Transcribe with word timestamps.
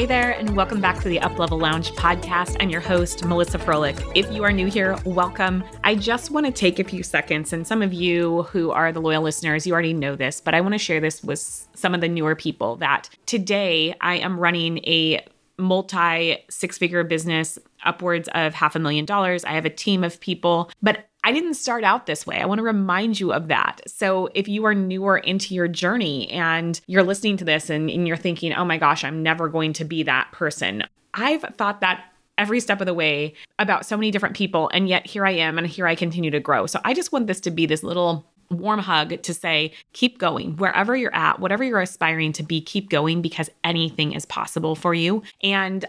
Hey 0.00 0.06
there, 0.06 0.30
and 0.30 0.56
welcome 0.56 0.80
back 0.80 1.02
to 1.02 1.10
the 1.10 1.18
Uplevel 1.18 1.60
Lounge 1.60 1.92
podcast. 1.92 2.56
I'm 2.58 2.70
your 2.70 2.80
host, 2.80 3.22
Melissa 3.22 3.58
Froehlich. 3.58 4.00
If 4.14 4.32
you 4.32 4.42
are 4.44 4.50
new 4.50 4.66
here, 4.66 4.96
welcome. 5.04 5.62
I 5.84 5.94
just 5.94 6.30
want 6.30 6.46
to 6.46 6.52
take 6.52 6.78
a 6.78 6.84
few 6.84 7.02
seconds, 7.02 7.52
and 7.52 7.66
some 7.66 7.82
of 7.82 7.92
you 7.92 8.44
who 8.44 8.70
are 8.70 8.92
the 8.92 9.00
loyal 9.02 9.22
listeners, 9.22 9.66
you 9.66 9.74
already 9.74 9.92
know 9.92 10.16
this, 10.16 10.40
but 10.40 10.54
I 10.54 10.62
want 10.62 10.72
to 10.72 10.78
share 10.78 11.00
this 11.00 11.22
with 11.22 11.68
some 11.74 11.94
of 11.94 12.00
the 12.00 12.08
newer 12.08 12.34
people 12.34 12.76
that 12.76 13.10
today 13.26 13.94
I 14.00 14.16
am 14.16 14.40
running 14.40 14.78
a 14.86 15.22
multi 15.58 16.38
six 16.48 16.78
figure 16.78 17.04
business, 17.04 17.58
upwards 17.84 18.30
of 18.32 18.54
half 18.54 18.74
a 18.74 18.78
million 18.78 19.04
dollars. 19.04 19.44
I 19.44 19.50
have 19.50 19.66
a 19.66 19.70
team 19.70 20.02
of 20.02 20.18
people, 20.18 20.70
but 20.80 21.09
I 21.22 21.32
didn't 21.32 21.54
start 21.54 21.84
out 21.84 22.06
this 22.06 22.26
way. 22.26 22.40
I 22.40 22.46
want 22.46 22.58
to 22.58 22.62
remind 22.62 23.20
you 23.20 23.32
of 23.32 23.48
that. 23.48 23.80
So, 23.86 24.28
if 24.34 24.48
you 24.48 24.64
are 24.66 24.74
newer 24.74 25.18
into 25.18 25.54
your 25.54 25.68
journey 25.68 26.30
and 26.30 26.80
you're 26.86 27.02
listening 27.02 27.36
to 27.38 27.44
this 27.44 27.70
and, 27.70 27.90
and, 27.90 28.08
you're 28.08 28.16
thinking, 28.16 28.52
oh 28.52 28.64
my 28.64 28.78
gosh, 28.78 29.04
I'm 29.04 29.22
never 29.22 29.48
going 29.48 29.72
to 29.74 29.84
be 29.84 30.02
that 30.04 30.32
person, 30.32 30.84
I've 31.14 31.42
thought 31.56 31.80
that 31.80 32.04
every 32.38 32.60
step 32.60 32.80
of 32.80 32.86
the 32.86 32.94
way 32.94 33.34
about 33.58 33.84
so 33.84 33.96
many 33.96 34.10
different 34.10 34.36
people. 34.36 34.70
And 34.72 34.88
yet 34.88 35.06
here 35.06 35.26
I 35.26 35.32
am 35.32 35.58
and 35.58 35.66
here 35.66 35.86
I 35.86 35.94
continue 35.94 36.30
to 36.30 36.40
grow. 36.40 36.66
So, 36.66 36.80
I 36.84 36.94
just 36.94 37.12
want 37.12 37.26
this 37.26 37.40
to 37.40 37.50
be 37.50 37.66
this 37.66 37.82
little 37.82 38.26
warm 38.50 38.80
hug 38.80 39.22
to 39.22 39.34
say, 39.34 39.72
keep 39.92 40.18
going 40.18 40.56
wherever 40.56 40.96
you're 40.96 41.14
at, 41.14 41.38
whatever 41.38 41.62
you're 41.62 41.80
aspiring 41.80 42.32
to 42.32 42.42
be, 42.42 42.60
keep 42.60 42.90
going 42.90 43.22
because 43.22 43.48
anything 43.62 44.12
is 44.12 44.26
possible 44.26 44.74
for 44.74 44.94
you. 44.94 45.22
And 45.42 45.84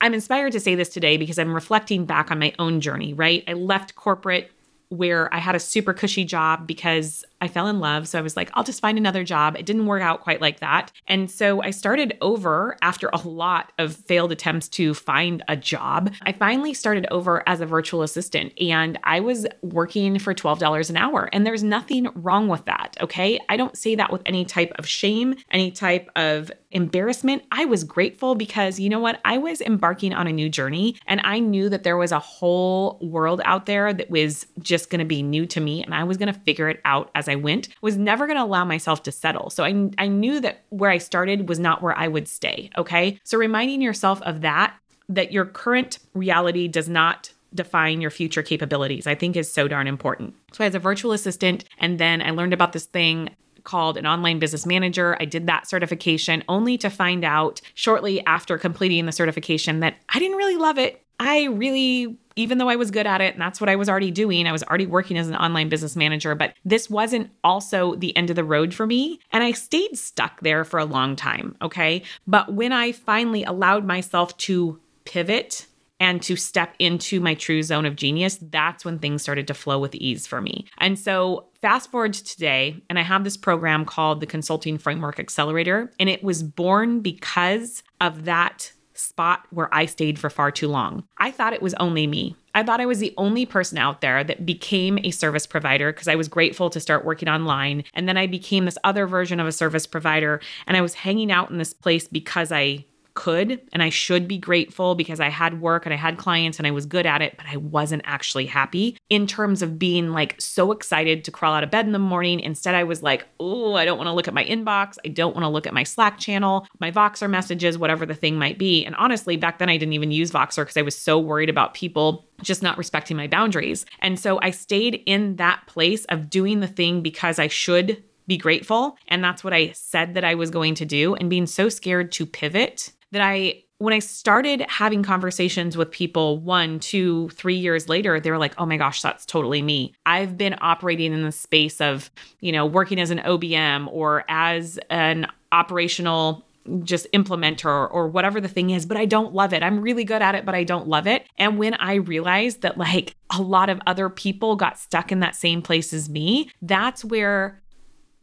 I'm 0.00 0.14
inspired 0.14 0.52
to 0.52 0.60
say 0.60 0.74
this 0.74 0.88
today 0.88 1.16
because 1.16 1.38
I'm 1.38 1.54
reflecting 1.54 2.04
back 2.06 2.32
on 2.32 2.40
my 2.40 2.52
own 2.58 2.80
journey, 2.80 3.14
right? 3.14 3.44
I 3.46 3.52
left 3.52 3.94
corporate 3.94 4.50
where 4.92 5.32
I 5.34 5.38
had 5.38 5.54
a 5.54 5.60
super 5.60 5.94
cushy 5.94 6.24
job 6.24 6.66
because 6.66 7.24
I 7.42 7.48
fell 7.48 7.66
in 7.66 7.80
love. 7.80 8.06
So 8.06 8.20
I 8.20 8.22
was 8.22 8.36
like, 8.36 8.50
I'll 8.54 8.62
just 8.62 8.80
find 8.80 8.96
another 8.96 9.24
job. 9.24 9.56
It 9.58 9.66
didn't 9.66 9.86
work 9.86 10.00
out 10.00 10.20
quite 10.20 10.40
like 10.40 10.60
that. 10.60 10.92
And 11.08 11.28
so 11.28 11.60
I 11.60 11.70
started 11.70 12.16
over 12.20 12.76
after 12.82 13.10
a 13.12 13.18
lot 13.18 13.72
of 13.78 13.96
failed 13.96 14.30
attempts 14.30 14.68
to 14.68 14.94
find 14.94 15.42
a 15.48 15.56
job. 15.56 16.14
I 16.22 16.32
finally 16.32 16.72
started 16.72 17.04
over 17.10 17.42
as 17.48 17.60
a 17.60 17.66
virtual 17.66 18.02
assistant 18.02 18.52
and 18.60 18.96
I 19.02 19.18
was 19.18 19.44
working 19.60 20.20
for 20.20 20.34
$12 20.34 20.88
an 20.88 20.96
hour. 20.96 21.28
And 21.32 21.44
there's 21.44 21.64
nothing 21.64 22.08
wrong 22.14 22.46
with 22.46 22.64
that. 22.66 22.96
Okay. 23.00 23.40
I 23.48 23.56
don't 23.56 23.76
say 23.76 23.96
that 23.96 24.12
with 24.12 24.22
any 24.24 24.44
type 24.44 24.72
of 24.76 24.86
shame, 24.86 25.34
any 25.50 25.72
type 25.72 26.10
of 26.14 26.52
embarrassment. 26.72 27.42
I 27.52 27.64
was 27.64 27.84
grateful 27.84 28.34
because 28.34 28.80
you 28.80 28.88
know 28.88 29.00
what? 29.00 29.20
I 29.24 29.38
was 29.38 29.60
embarking 29.60 30.14
on 30.14 30.26
a 30.26 30.32
new 30.32 30.48
journey 30.48 30.96
and 31.06 31.20
I 31.24 31.38
knew 31.38 31.68
that 31.68 31.82
there 31.82 31.96
was 31.96 32.12
a 32.12 32.18
whole 32.18 32.98
world 33.02 33.40
out 33.44 33.66
there 33.66 33.92
that 33.92 34.10
was 34.10 34.46
just 34.60 34.90
going 34.90 35.00
to 35.00 35.04
be 35.04 35.22
new 35.22 35.46
to 35.46 35.60
me 35.60 35.82
and 35.82 35.94
I 35.94 36.04
was 36.04 36.16
going 36.16 36.32
to 36.32 36.40
figure 36.40 36.68
it 36.68 36.80
out 36.84 37.10
as 37.14 37.28
I 37.28 37.31
I 37.32 37.36
went 37.36 37.68
was 37.80 37.96
never 37.96 38.26
going 38.26 38.36
to 38.36 38.44
allow 38.44 38.64
myself 38.64 39.02
to 39.04 39.12
settle. 39.12 39.50
So 39.50 39.64
I, 39.64 39.90
I 39.98 40.08
knew 40.08 40.40
that 40.40 40.64
where 40.68 40.90
I 40.90 40.98
started 40.98 41.48
was 41.48 41.58
not 41.58 41.82
where 41.82 41.96
I 41.96 42.08
would 42.08 42.28
stay. 42.28 42.70
Okay. 42.76 43.18
So 43.24 43.38
reminding 43.38 43.80
yourself 43.80 44.20
of 44.22 44.42
that, 44.42 44.74
that 45.08 45.32
your 45.32 45.46
current 45.46 45.98
reality 46.14 46.68
does 46.68 46.88
not 46.88 47.32
define 47.54 48.00
your 48.00 48.10
future 48.10 48.42
capabilities, 48.42 49.06
I 49.06 49.14
think 49.14 49.36
is 49.36 49.52
so 49.52 49.68
darn 49.68 49.86
important. 49.86 50.34
So 50.52 50.64
I 50.64 50.66
as 50.66 50.74
a 50.74 50.78
virtual 50.78 51.12
assistant, 51.12 51.64
and 51.78 51.98
then 51.98 52.22
I 52.22 52.30
learned 52.30 52.52
about 52.52 52.72
this 52.72 52.86
thing 52.86 53.30
called 53.64 53.96
an 53.96 54.06
online 54.06 54.38
business 54.38 54.66
manager. 54.66 55.16
I 55.20 55.24
did 55.24 55.46
that 55.46 55.68
certification 55.68 56.42
only 56.48 56.76
to 56.78 56.90
find 56.90 57.24
out 57.24 57.60
shortly 57.74 58.24
after 58.26 58.58
completing 58.58 59.06
the 59.06 59.12
certification 59.12 59.80
that 59.80 59.96
I 60.08 60.18
didn't 60.18 60.36
really 60.36 60.56
love 60.56 60.78
it. 60.78 61.01
I 61.20 61.44
really 61.44 62.18
even 62.36 62.58
though 62.58 62.68
I 62.68 62.76
was 62.76 62.90
good 62.90 63.06
at 63.06 63.20
it 63.20 63.34
and 63.34 63.40
that's 63.42 63.60
what 63.60 63.68
I 63.68 63.76
was 63.76 63.88
already 63.88 64.10
doing, 64.10 64.46
I 64.46 64.52
was 64.52 64.62
already 64.64 64.86
working 64.86 65.18
as 65.18 65.28
an 65.28 65.36
online 65.36 65.68
business 65.68 65.96
manager, 65.96 66.34
but 66.34 66.54
this 66.64 66.88
wasn't 66.88 67.30
also 67.44 67.94
the 67.96 68.16
end 68.16 68.30
of 68.30 68.36
the 68.36 68.44
road 68.44 68.74
for 68.74 68.86
me. 68.86 69.20
And 69.32 69.44
I 69.44 69.52
stayed 69.52 69.98
stuck 69.98 70.40
there 70.40 70.64
for 70.64 70.78
a 70.78 70.84
long 70.84 71.16
time. 71.16 71.56
Okay. 71.60 72.02
But 72.26 72.54
when 72.54 72.72
I 72.72 72.92
finally 72.92 73.44
allowed 73.44 73.84
myself 73.84 74.36
to 74.38 74.80
pivot 75.04 75.66
and 76.00 76.20
to 76.22 76.34
step 76.34 76.74
into 76.80 77.20
my 77.20 77.34
true 77.34 77.62
zone 77.62 77.86
of 77.86 77.94
genius, 77.94 78.38
that's 78.50 78.84
when 78.84 78.98
things 78.98 79.22
started 79.22 79.46
to 79.46 79.54
flow 79.54 79.78
with 79.78 79.94
ease 79.94 80.26
for 80.26 80.40
me. 80.40 80.66
And 80.78 80.98
so, 80.98 81.46
fast 81.60 81.92
forward 81.92 82.14
to 82.14 82.24
today, 82.24 82.82
and 82.90 82.98
I 82.98 83.02
have 83.02 83.22
this 83.22 83.36
program 83.36 83.84
called 83.84 84.18
the 84.18 84.26
Consulting 84.26 84.78
Framework 84.78 85.20
Accelerator, 85.20 85.92
and 86.00 86.08
it 86.08 86.24
was 86.24 86.42
born 86.42 87.02
because 87.02 87.84
of 88.00 88.24
that 88.24 88.72
spot 89.02 89.46
where 89.50 89.72
I 89.74 89.86
stayed 89.86 90.18
for 90.18 90.30
far 90.30 90.50
too 90.50 90.68
long. 90.68 91.04
I 91.18 91.30
thought 91.30 91.52
it 91.52 91.62
was 91.62 91.74
only 91.74 92.06
me. 92.06 92.36
I 92.54 92.62
thought 92.62 92.80
I 92.80 92.86
was 92.86 92.98
the 92.98 93.14
only 93.16 93.46
person 93.46 93.78
out 93.78 94.00
there 94.00 94.22
that 94.24 94.44
became 94.44 94.98
a 95.02 95.10
service 95.10 95.46
provider 95.46 95.92
because 95.92 96.08
I 96.08 96.16
was 96.16 96.28
grateful 96.28 96.70
to 96.70 96.80
start 96.80 97.04
working 97.04 97.28
online. 97.28 97.84
And 97.94 98.08
then 98.08 98.16
I 98.16 98.26
became 98.26 98.66
this 98.66 98.78
other 98.84 99.06
version 99.06 99.40
of 99.40 99.46
a 99.46 99.52
service 99.52 99.86
provider. 99.86 100.40
And 100.66 100.76
I 100.76 100.82
was 100.82 100.94
hanging 100.94 101.32
out 101.32 101.50
in 101.50 101.58
this 101.58 101.72
place 101.72 102.06
because 102.06 102.52
I 102.52 102.84
could 103.14 103.60
and 103.72 103.82
I 103.82 103.88
should 103.88 104.26
be 104.26 104.38
grateful 104.38 104.94
because 104.94 105.20
I 105.20 105.28
had 105.28 105.60
work 105.60 105.86
and 105.86 105.92
I 105.92 105.96
had 105.96 106.18
clients 106.18 106.58
and 106.58 106.66
I 106.66 106.70
was 106.70 106.86
good 106.86 107.06
at 107.06 107.22
it, 107.22 107.36
but 107.36 107.46
I 107.46 107.56
wasn't 107.56 108.02
actually 108.04 108.46
happy 108.46 108.96
in 109.10 109.26
terms 109.26 109.62
of 109.62 109.78
being 109.78 110.10
like 110.10 110.40
so 110.40 110.72
excited 110.72 111.24
to 111.24 111.30
crawl 111.30 111.54
out 111.54 111.64
of 111.64 111.70
bed 111.70 111.86
in 111.86 111.92
the 111.92 111.98
morning. 111.98 112.40
Instead, 112.40 112.74
I 112.74 112.84
was 112.84 113.02
like, 113.02 113.26
oh, 113.40 113.74
I 113.74 113.84
don't 113.84 113.98
want 113.98 114.08
to 114.08 114.12
look 114.12 114.28
at 114.28 114.34
my 114.34 114.44
inbox. 114.44 114.96
I 115.04 115.08
don't 115.08 115.34
want 115.34 115.44
to 115.44 115.48
look 115.48 115.66
at 115.66 115.74
my 115.74 115.82
Slack 115.82 116.18
channel, 116.18 116.66
my 116.78 116.90
Voxer 116.90 117.28
messages, 117.28 117.78
whatever 117.78 118.06
the 118.06 118.14
thing 118.14 118.36
might 118.38 118.58
be. 118.58 118.84
And 118.84 118.94
honestly, 118.96 119.36
back 119.36 119.58
then 119.58 119.68
I 119.68 119.76
didn't 119.76 119.94
even 119.94 120.10
use 120.10 120.30
Voxer 120.30 120.62
because 120.62 120.76
I 120.76 120.82
was 120.82 120.96
so 120.96 121.18
worried 121.18 121.50
about 121.50 121.74
people 121.74 122.26
just 122.42 122.62
not 122.62 122.78
respecting 122.78 123.16
my 123.16 123.26
boundaries. 123.26 123.86
And 124.00 124.18
so 124.18 124.40
I 124.42 124.50
stayed 124.50 125.02
in 125.06 125.36
that 125.36 125.62
place 125.66 126.04
of 126.06 126.30
doing 126.30 126.60
the 126.60 126.66
thing 126.66 127.02
because 127.02 127.38
I 127.38 127.48
should 127.48 128.02
be 128.26 128.36
grateful. 128.36 128.96
And 129.08 129.22
that's 129.22 129.44
what 129.44 129.52
I 129.52 129.72
said 129.72 130.14
that 130.14 130.24
I 130.24 130.34
was 130.34 130.50
going 130.50 130.74
to 130.76 130.84
do. 130.84 131.14
And 131.14 131.30
being 131.30 131.46
so 131.46 131.68
scared 131.68 132.12
to 132.12 132.26
pivot 132.26 132.92
that 133.12 133.22
I 133.22 133.62
when 133.78 133.92
I 133.92 133.98
started 133.98 134.64
having 134.68 135.02
conversations 135.02 135.76
with 135.76 135.90
people 135.90 136.38
one, 136.38 136.78
two, 136.78 137.28
three 137.30 137.56
years 137.56 137.88
later, 137.88 138.20
they 138.20 138.30
were 138.30 138.38
like, 138.38 138.54
oh 138.56 138.64
my 138.64 138.76
gosh, 138.76 139.02
that's 139.02 139.26
totally 139.26 139.60
me. 139.60 139.92
I've 140.06 140.38
been 140.38 140.54
operating 140.60 141.12
in 141.12 141.24
the 141.24 141.32
space 141.32 141.80
of, 141.80 142.08
you 142.38 142.52
know, 142.52 142.64
working 142.64 143.00
as 143.00 143.10
an 143.10 143.18
OBM 143.18 143.88
or 143.90 144.24
as 144.28 144.78
an 144.88 145.26
operational 145.50 146.46
just 146.84 147.10
implementer 147.12 147.92
or 147.92 148.06
whatever 148.06 148.40
the 148.40 148.46
thing 148.46 148.70
is, 148.70 148.86
but 148.86 148.96
I 148.96 149.04
don't 149.04 149.34
love 149.34 149.52
it. 149.52 149.64
I'm 149.64 149.80
really 149.80 150.04
good 150.04 150.22
at 150.22 150.36
it, 150.36 150.44
but 150.44 150.54
I 150.54 150.62
don't 150.62 150.86
love 150.86 151.08
it. 151.08 151.26
And 151.36 151.58
when 151.58 151.74
I 151.74 151.94
realized 151.94 152.62
that 152.62 152.78
like 152.78 153.16
a 153.36 153.42
lot 153.42 153.68
of 153.68 153.80
other 153.88 154.08
people 154.08 154.54
got 154.54 154.78
stuck 154.78 155.10
in 155.10 155.18
that 155.20 155.34
same 155.34 155.60
place 155.60 155.92
as 155.92 156.08
me, 156.08 156.50
that's 156.62 157.04
where 157.04 157.60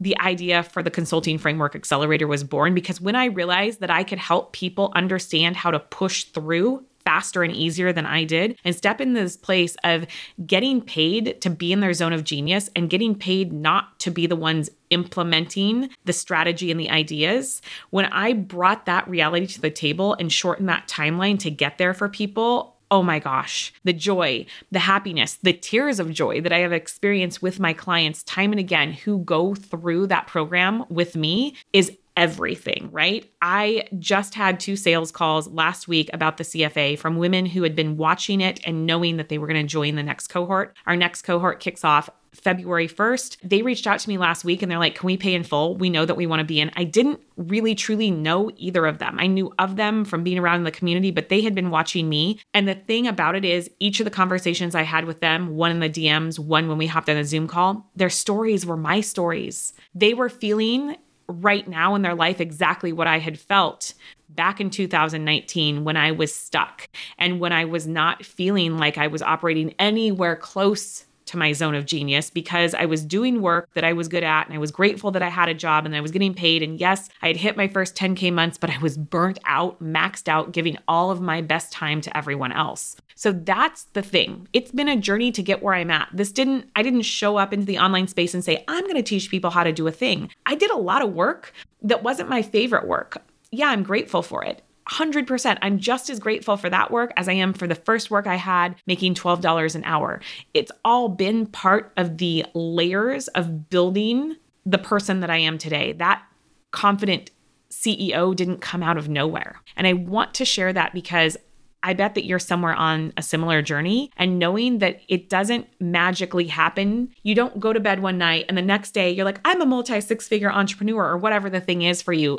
the 0.00 0.18
idea 0.20 0.62
for 0.62 0.82
the 0.82 0.90
Consulting 0.90 1.38
Framework 1.38 1.76
Accelerator 1.76 2.26
was 2.26 2.42
born 2.42 2.74
because 2.74 3.00
when 3.00 3.14
I 3.14 3.26
realized 3.26 3.80
that 3.80 3.90
I 3.90 4.02
could 4.02 4.18
help 4.18 4.52
people 4.52 4.92
understand 4.94 5.56
how 5.56 5.70
to 5.70 5.78
push 5.78 6.24
through 6.24 6.84
faster 7.04 7.42
and 7.42 7.54
easier 7.54 7.92
than 7.92 8.06
I 8.06 8.24
did 8.24 8.58
and 8.64 8.74
step 8.74 9.00
in 9.00 9.14
this 9.14 9.36
place 9.36 9.76
of 9.84 10.06
getting 10.46 10.80
paid 10.80 11.40
to 11.40 11.50
be 11.50 11.72
in 11.72 11.80
their 11.80 11.94
zone 11.94 12.12
of 12.12 12.24
genius 12.24 12.68
and 12.76 12.90
getting 12.90 13.14
paid 13.14 13.52
not 13.52 13.98
to 14.00 14.10
be 14.10 14.26
the 14.26 14.36
ones 14.36 14.70
implementing 14.90 15.90
the 16.04 16.12
strategy 16.12 16.70
and 16.70 16.78
the 16.78 16.90
ideas. 16.90 17.62
When 17.90 18.06
I 18.06 18.32
brought 18.32 18.86
that 18.86 19.08
reality 19.08 19.46
to 19.46 19.60
the 19.60 19.70
table 19.70 20.14
and 20.14 20.32
shortened 20.32 20.68
that 20.68 20.88
timeline 20.88 21.38
to 21.40 21.50
get 21.50 21.78
there 21.78 21.94
for 21.94 22.08
people, 22.08 22.76
oh 22.90 23.02
my 23.02 23.18
gosh, 23.18 23.72
the 23.84 23.92
joy, 23.92 24.46
the 24.70 24.80
happiness, 24.80 25.38
the 25.42 25.52
tears 25.52 26.00
of 26.00 26.12
joy 26.12 26.40
that 26.40 26.52
I 26.52 26.58
have 26.58 26.72
experienced 26.72 27.40
with 27.40 27.60
my 27.60 27.72
clients 27.72 28.22
time 28.24 28.52
and 28.52 28.58
again 28.58 28.92
who 28.92 29.18
go 29.18 29.54
through 29.54 30.08
that 30.08 30.26
program 30.26 30.84
with 30.88 31.16
me 31.16 31.54
is 31.72 31.96
everything, 32.20 32.90
right? 32.92 33.28
I 33.40 33.88
just 33.98 34.34
had 34.34 34.60
two 34.60 34.76
sales 34.76 35.10
calls 35.10 35.48
last 35.48 35.88
week 35.88 36.10
about 36.12 36.36
the 36.36 36.44
CFA 36.44 36.98
from 36.98 37.16
women 37.16 37.46
who 37.46 37.62
had 37.62 37.74
been 37.74 37.96
watching 37.96 38.42
it 38.42 38.60
and 38.66 38.84
knowing 38.84 39.16
that 39.16 39.30
they 39.30 39.38
were 39.38 39.46
going 39.46 39.66
to 39.66 39.66
join 39.66 39.94
the 39.94 40.02
next 40.02 40.26
cohort. 40.26 40.76
Our 40.86 40.96
next 40.96 41.22
cohort 41.22 41.60
kicks 41.60 41.82
off 41.82 42.10
February 42.32 42.88
1st. 42.88 43.38
They 43.42 43.62
reached 43.62 43.86
out 43.86 44.00
to 44.00 44.08
me 44.08 44.18
last 44.18 44.44
week 44.44 44.60
and 44.60 44.70
they're 44.70 44.78
like, 44.78 44.96
Can 44.96 45.06
we 45.06 45.16
pay 45.16 45.34
in 45.34 45.44
full? 45.44 45.76
We 45.76 45.88
know 45.88 46.04
that 46.04 46.14
we 46.14 46.26
want 46.26 46.40
to 46.40 46.44
be 46.44 46.60
in. 46.60 46.70
I 46.76 46.84
didn't 46.84 47.20
really 47.38 47.74
truly 47.74 48.10
know 48.10 48.50
either 48.56 48.84
of 48.84 48.98
them. 48.98 49.16
I 49.18 49.26
knew 49.26 49.52
of 49.58 49.76
them 49.76 50.04
from 50.04 50.22
being 50.22 50.38
around 50.38 50.58
in 50.58 50.64
the 50.64 50.70
community, 50.70 51.10
but 51.10 51.30
they 51.30 51.40
had 51.40 51.54
been 51.54 51.70
watching 51.70 52.06
me. 52.06 52.38
And 52.52 52.68
the 52.68 52.74
thing 52.74 53.06
about 53.06 53.34
it 53.34 53.46
is, 53.46 53.70
each 53.80 53.98
of 53.98 54.04
the 54.04 54.10
conversations 54.10 54.74
I 54.74 54.82
had 54.82 55.06
with 55.06 55.20
them, 55.20 55.56
one 55.56 55.70
in 55.70 55.80
the 55.80 55.88
DMs, 55.88 56.38
one 56.38 56.68
when 56.68 56.76
we 56.76 56.86
hopped 56.86 57.08
on 57.08 57.16
a 57.16 57.24
Zoom 57.24 57.48
call, 57.48 57.90
their 57.96 58.10
stories 58.10 58.66
were 58.66 58.76
my 58.76 59.00
stories. 59.00 59.72
They 59.94 60.12
were 60.12 60.28
feeling 60.28 60.96
right 61.30 61.66
now 61.68 61.94
in 61.94 62.02
their 62.02 62.14
life 62.14 62.40
exactly 62.40 62.92
what 62.92 63.06
I 63.06 63.18
had 63.18 63.38
felt 63.38 63.94
back 64.28 64.60
in 64.60 64.70
2019 64.70 65.84
when 65.84 65.96
I 65.96 66.12
was 66.12 66.34
stuck 66.34 66.88
and 67.18 67.40
when 67.40 67.52
I 67.52 67.64
was 67.64 67.86
not 67.86 68.24
feeling 68.24 68.78
like 68.78 68.98
I 68.98 69.08
was 69.08 69.22
operating 69.22 69.74
anywhere 69.78 70.36
close 70.36 71.04
to 71.30 71.36
my 71.38 71.52
zone 71.52 71.74
of 71.74 71.86
genius 71.86 72.28
because 72.30 72.74
I 72.74 72.84
was 72.84 73.04
doing 73.04 73.40
work 73.40 73.68
that 73.74 73.84
I 73.84 73.92
was 73.92 74.08
good 74.08 74.24
at 74.24 74.46
and 74.46 74.54
I 74.54 74.58
was 74.58 74.70
grateful 74.70 75.10
that 75.12 75.22
I 75.22 75.28
had 75.28 75.48
a 75.48 75.54
job 75.54 75.86
and 75.86 75.94
I 75.94 76.00
was 76.00 76.10
getting 76.10 76.34
paid. 76.34 76.62
And 76.62 76.78
yes, 76.78 77.08
I 77.22 77.28
had 77.28 77.36
hit 77.36 77.56
my 77.56 77.68
first 77.68 77.94
10K 77.94 78.32
months, 78.32 78.58
but 78.58 78.70
I 78.70 78.78
was 78.78 78.98
burnt 78.98 79.38
out, 79.46 79.82
maxed 79.82 80.28
out, 80.28 80.52
giving 80.52 80.76
all 80.88 81.10
of 81.10 81.20
my 81.20 81.40
best 81.40 81.72
time 81.72 82.00
to 82.02 82.16
everyone 82.16 82.52
else. 82.52 82.96
So 83.14 83.32
that's 83.32 83.84
the 83.92 84.02
thing. 84.02 84.48
It's 84.52 84.72
been 84.72 84.88
a 84.88 84.96
journey 84.96 85.30
to 85.32 85.42
get 85.42 85.62
where 85.62 85.74
I'm 85.74 85.90
at. 85.90 86.08
This 86.12 86.32
didn't, 86.32 86.68
I 86.74 86.82
didn't 86.82 87.02
show 87.02 87.36
up 87.36 87.52
into 87.52 87.66
the 87.66 87.78
online 87.78 88.08
space 88.08 88.34
and 88.34 88.44
say, 88.44 88.64
I'm 88.66 88.84
going 88.84 88.96
to 88.96 89.02
teach 89.02 89.30
people 89.30 89.50
how 89.50 89.62
to 89.62 89.72
do 89.72 89.86
a 89.86 89.92
thing. 89.92 90.30
I 90.46 90.54
did 90.54 90.70
a 90.70 90.76
lot 90.76 91.02
of 91.02 91.12
work 91.12 91.52
that 91.82 92.02
wasn't 92.02 92.28
my 92.28 92.42
favorite 92.42 92.86
work. 92.86 93.22
Yeah, 93.52 93.68
I'm 93.68 93.82
grateful 93.82 94.22
for 94.22 94.44
it. 94.44 94.62
100%. 94.88 95.58
I'm 95.62 95.78
just 95.78 96.10
as 96.10 96.18
grateful 96.18 96.56
for 96.56 96.70
that 96.70 96.90
work 96.90 97.12
as 97.16 97.28
I 97.28 97.32
am 97.34 97.52
for 97.52 97.66
the 97.66 97.74
first 97.74 98.10
work 98.10 98.26
I 98.26 98.36
had 98.36 98.76
making 98.86 99.14
$12 99.14 99.74
an 99.74 99.84
hour. 99.84 100.20
It's 100.54 100.72
all 100.84 101.08
been 101.08 101.46
part 101.46 101.92
of 101.96 102.18
the 102.18 102.44
layers 102.54 103.28
of 103.28 103.68
building 103.70 104.36
the 104.66 104.78
person 104.78 105.20
that 105.20 105.30
I 105.30 105.38
am 105.38 105.58
today. 105.58 105.92
That 105.92 106.22
confident 106.70 107.30
CEO 107.70 108.34
didn't 108.34 108.60
come 108.60 108.82
out 108.82 108.96
of 108.96 109.08
nowhere. 109.08 109.60
And 109.76 109.86
I 109.86 109.92
want 109.92 110.34
to 110.34 110.44
share 110.44 110.72
that 110.72 110.92
because 110.92 111.36
I 111.82 111.94
bet 111.94 112.14
that 112.14 112.26
you're 112.26 112.38
somewhere 112.38 112.74
on 112.74 113.12
a 113.16 113.22
similar 113.22 113.62
journey 113.62 114.10
and 114.16 114.38
knowing 114.38 114.78
that 114.78 115.00
it 115.08 115.30
doesn't 115.30 115.66
magically 115.80 116.46
happen. 116.46 117.14
You 117.22 117.34
don't 117.34 117.58
go 117.58 117.72
to 117.72 117.80
bed 117.80 118.00
one 118.00 118.18
night 118.18 118.46
and 118.48 118.58
the 118.58 118.62
next 118.62 118.90
day 118.90 119.10
you're 119.10 119.24
like, 119.24 119.40
I'm 119.44 119.62
a 119.62 119.66
multi 119.66 120.00
six 120.00 120.28
figure 120.28 120.50
entrepreneur 120.50 121.08
or 121.08 121.16
whatever 121.16 121.48
the 121.48 121.60
thing 121.60 121.82
is 121.82 122.02
for 122.02 122.12
you 122.12 122.38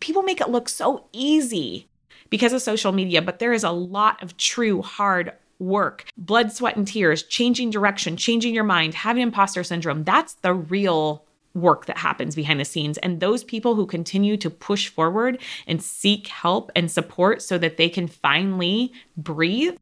people 0.00 0.22
make 0.22 0.40
it 0.40 0.50
look 0.50 0.68
so 0.68 1.06
easy 1.12 1.88
because 2.30 2.52
of 2.52 2.62
social 2.62 2.92
media, 2.92 3.22
but 3.22 3.38
there 3.38 3.52
is 3.52 3.64
a 3.64 3.70
lot 3.70 4.22
of 4.22 4.36
true 4.36 4.82
hard 4.82 5.32
work, 5.58 6.04
blood, 6.16 6.52
sweat, 6.52 6.76
and 6.76 6.86
tears, 6.86 7.22
changing 7.22 7.70
direction, 7.70 8.16
changing 8.16 8.54
your 8.54 8.64
mind, 8.64 8.94
having 8.94 9.22
imposter 9.22 9.62
syndrome. 9.62 10.04
That's 10.04 10.34
the 10.34 10.52
real 10.54 11.24
work 11.54 11.86
that 11.86 11.98
happens 11.98 12.34
behind 12.34 12.58
the 12.58 12.64
scenes. 12.64 12.98
And 12.98 13.20
those 13.20 13.44
people 13.44 13.76
who 13.76 13.86
continue 13.86 14.36
to 14.38 14.50
push 14.50 14.88
forward 14.88 15.40
and 15.66 15.82
seek 15.82 16.26
help 16.26 16.72
and 16.74 16.90
support 16.90 17.42
so 17.42 17.58
that 17.58 17.76
they 17.76 17.88
can 17.88 18.08
finally 18.08 18.92
breathe. 19.16 19.76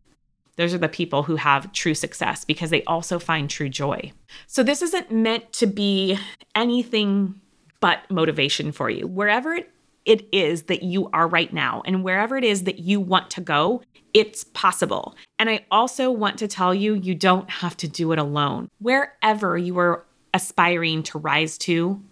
Those 0.56 0.75
are 0.75 0.79
the 0.79 0.88
people 0.88 1.23
who 1.23 1.37
have 1.37 1.73
true 1.73 1.94
success 1.94 2.44
because 2.44 2.69
they 2.69 2.85
also 2.85 3.19
find 3.19 3.49
true 3.49 3.70
joy. 3.70 4.12
So, 4.47 4.62
this 4.62 4.82
isn't 4.82 5.11
meant 5.11 5.50
to 5.55 5.67
be 5.67 6.19
anything 6.55 7.41
but 7.81 8.08
motivation 8.11 8.70
for 8.70 8.91
you. 8.91 9.06
Wherever 9.06 9.55
it 9.55 9.71
it 10.04 10.28
is 10.32 10.64
that 10.64 10.82
you 10.82 11.08
are 11.12 11.28
right 11.28 11.52
now 11.52 11.82
and 11.87 12.02
wherever 12.02 12.37
it 12.37 12.44
is 12.44 12.64
that 12.64 12.78
you 12.78 13.00
want 13.00 13.31
to 13.32 13.40
go, 13.40 13.82
it's 14.14 14.44
possible. 14.44 15.16
And 15.38 15.49
I 15.49 15.64
also 15.70 16.10
want 16.10 16.38
to 16.38 16.49
tell 16.49 16.75
you, 16.75 16.94
you 16.94 17.14
don't 17.14 17.49
have 17.50 17.76
to 17.78 17.88
do 17.88 18.12
it 18.12 18.19
alone. 18.19 18.69
Wherever 18.78 19.56
you 19.56 19.78
are 19.78 20.04
aspiring 20.34 21.02
to 21.04 21.19
rise 21.19 21.56
to, 21.58 22.02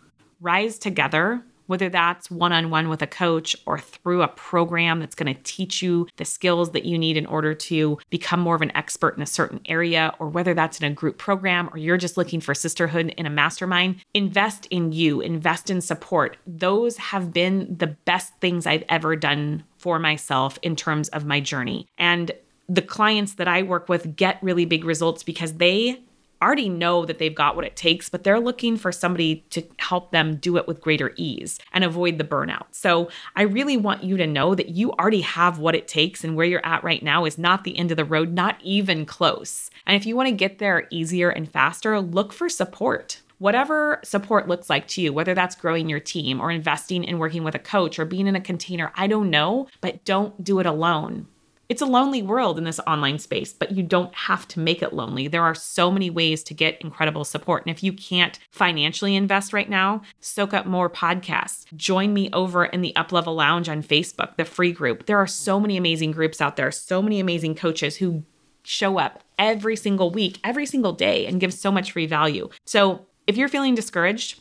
rise 0.40 0.78
together 0.78 1.44
whether 1.70 1.88
that's 1.88 2.30
one 2.30 2.52
on 2.52 2.68
one 2.68 2.88
with 2.88 3.00
a 3.00 3.06
coach 3.06 3.54
or 3.64 3.78
through 3.78 4.22
a 4.22 4.28
program 4.28 4.98
that's 4.98 5.14
going 5.14 5.32
to 5.32 5.40
teach 5.44 5.82
you 5.82 6.08
the 6.16 6.24
skills 6.24 6.72
that 6.72 6.84
you 6.84 6.98
need 6.98 7.16
in 7.16 7.26
order 7.26 7.54
to 7.54 7.96
become 8.10 8.40
more 8.40 8.56
of 8.56 8.62
an 8.62 8.76
expert 8.76 9.16
in 9.16 9.22
a 9.22 9.26
certain 9.26 9.60
area, 9.66 10.12
or 10.18 10.28
whether 10.28 10.52
that's 10.52 10.80
in 10.80 10.90
a 10.90 10.94
group 10.94 11.16
program 11.16 11.70
or 11.72 11.78
you're 11.78 11.96
just 11.96 12.16
looking 12.16 12.40
for 12.40 12.54
sisterhood 12.54 13.14
in 13.16 13.24
a 13.24 13.30
mastermind, 13.30 13.96
invest 14.14 14.66
in 14.70 14.90
you, 14.90 15.20
invest 15.20 15.70
in 15.70 15.80
support. 15.80 16.36
Those 16.44 16.96
have 16.96 17.32
been 17.32 17.76
the 17.78 17.86
best 17.86 18.34
things 18.40 18.66
I've 18.66 18.84
ever 18.88 19.14
done 19.14 19.62
for 19.78 20.00
myself 20.00 20.58
in 20.62 20.74
terms 20.74 21.08
of 21.10 21.24
my 21.24 21.38
journey. 21.38 21.86
And 21.98 22.32
the 22.68 22.82
clients 22.82 23.34
that 23.34 23.48
I 23.48 23.62
work 23.62 23.88
with 23.88 24.16
get 24.16 24.42
really 24.42 24.64
big 24.64 24.84
results 24.84 25.22
because 25.22 25.54
they 25.54 26.00
already 26.42 26.68
know 26.68 27.04
that 27.04 27.18
they've 27.18 27.34
got 27.34 27.56
what 27.56 27.64
it 27.64 27.76
takes, 27.76 28.08
but 28.08 28.24
they're 28.24 28.40
looking 28.40 28.76
for 28.76 28.92
somebody 28.92 29.44
to 29.50 29.62
help 29.78 30.10
them 30.10 30.36
do 30.36 30.56
it 30.56 30.66
with 30.66 30.80
greater 30.80 31.12
ease 31.16 31.58
and 31.72 31.84
avoid 31.84 32.18
the 32.18 32.24
burnout. 32.24 32.66
So 32.72 33.10
I 33.36 33.42
really 33.42 33.76
want 33.76 34.04
you 34.04 34.16
to 34.16 34.26
know 34.26 34.54
that 34.54 34.70
you 34.70 34.92
already 34.92 35.20
have 35.22 35.58
what 35.58 35.74
it 35.74 35.88
takes, 35.88 36.24
and 36.24 36.36
where 36.36 36.46
you're 36.46 36.64
at 36.64 36.84
right 36.84 37.02
now 37.02 37.24
is 37.24 37.38
not 37.38 37.64
the 37.64 37.76
end 37.76 37.90
of 37.90 37.96
the 37.96 38.04
road, 38.04 38.32
not 38.32 38.58
even 38.62 39.06
close. 39.06 39.70
And 39.86 39.96
if 39.96 40.06
you 40.06 40.16
want 40.16 40.28
to 40.28 40.34
get 40.34 40.58
there 40.58 40.86
easier 40.90 41.30
and 41.30 41.50
faster, 41.50 42.00
look 42.00 42.32
for 42.32 42.48
support 42.48 43.20
whatever 43.40 44.00
support 44.04 44.48
looks 44.48 44.68
like 44.68 44.86
to 44.86 45.00
you, 45.00 45.12
whether 45.12 45.34
that's 45.34 45.56
growing 45.56 45.88
your 45.88 45.98
team 45.98 46.40
or 46.40 46.50
investing 46.50 47.02
in 47.02 47.18
working 47.18 47.42
with 47.42 47.54
a 47.54 47.58
coach 47.58 47.98
or 47.98 48.04
being 48.04 48.26
in 48.26 48.36
a 48.36 48.40
container, 48.40 48.92
I 48.94 49.06
don't 49.06 49.30
know, 49.30 49.66
but 49.80 50.04
don't 50.04 50.44
do 50.44 50.60
it 50.60 50.66
alone. 50.66 51.26
It's 51.70 51.80
a 51.80 51.86
lonely 51.86 52.20
world 52.20 52.58
in 52.58 52.64
this 52.64 52.80
online 52.80 53.20
space, 53.20 53.52
but 53.52 53.70
you 53.70 53.84
don't 53.84 54.12
have 54.12 54.48
to 54.48 54.58
make 54.58 54.82
it 54.82 54.92
lonely. 54.92 55.28
There 55.28 55.44
are 55.44 55.54
so 55.54 55.92
many 55.92 56.10
ways 56.10 56.42
to 56.42 56.52
get 56.52 56.80
incredible 56.80 57.24
support. 57.24 57.64
And 57.64 57.70
if 57.70 57.84
you 57.84 57.92
can't 57.92 58.40
financially 58.50 59.14
invest 59.14 59.52
right 59.52 59.70
now, 59.70 60.02
soak 60.18 60.52
up 60.52 60.66
more 60.66 60.90
podcasts. 60.90 61.72
Join 61.76 62.12
me 62.12 62.28
over 62.32 62.64
in 62.64 62.80
the 62.80 62.92
Uplevel 62.96 63.36
Lounge 63.36 63.68
on 63.68 63.84
Facebook, 63.84 64.34
the 64.34 64.44
free 64.44 64.72
group. 64.72 65.06
There 65.06 65.18
are 65.18 65.28
so 65.28 65.60
many 65.60 65.76
amazing 65.76 66.10
groups 66.10 66.40
out 66.40 66.56
there, 66.56 66.72
so 66.72 67.00
many 67.00 67.20
amazing 67.20 67.54
coaches 67.54 67.98
who 67.98 68.24
show 68.64 68.98
up 68.98 69.22
every 69.38 69.76
single 69.76 70.10
week, 70.10 70.40
every 70.42 70.66
single 70.66 70.92
day, 70.92 71.24
and 71.24 71.40
give 71.40 71.54
so 71.54 71.70
much 71.70 71.92
free 71.92 72.06
value. 72.06 72.48
So 72.64 73.06
if 73.28 73.36
you're 73.36 73.48
feeling 73.48 73.76
discouraged, 73.76 74.40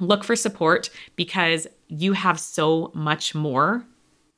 look 0.00 0.22
for 0.22 0.36
support 0.36 0.90
because 1.16 1.66
you 1.88 2.12
have 2.12 2.38
so 2.38 2.90
much 2.94 3.34
more 3.34 3.86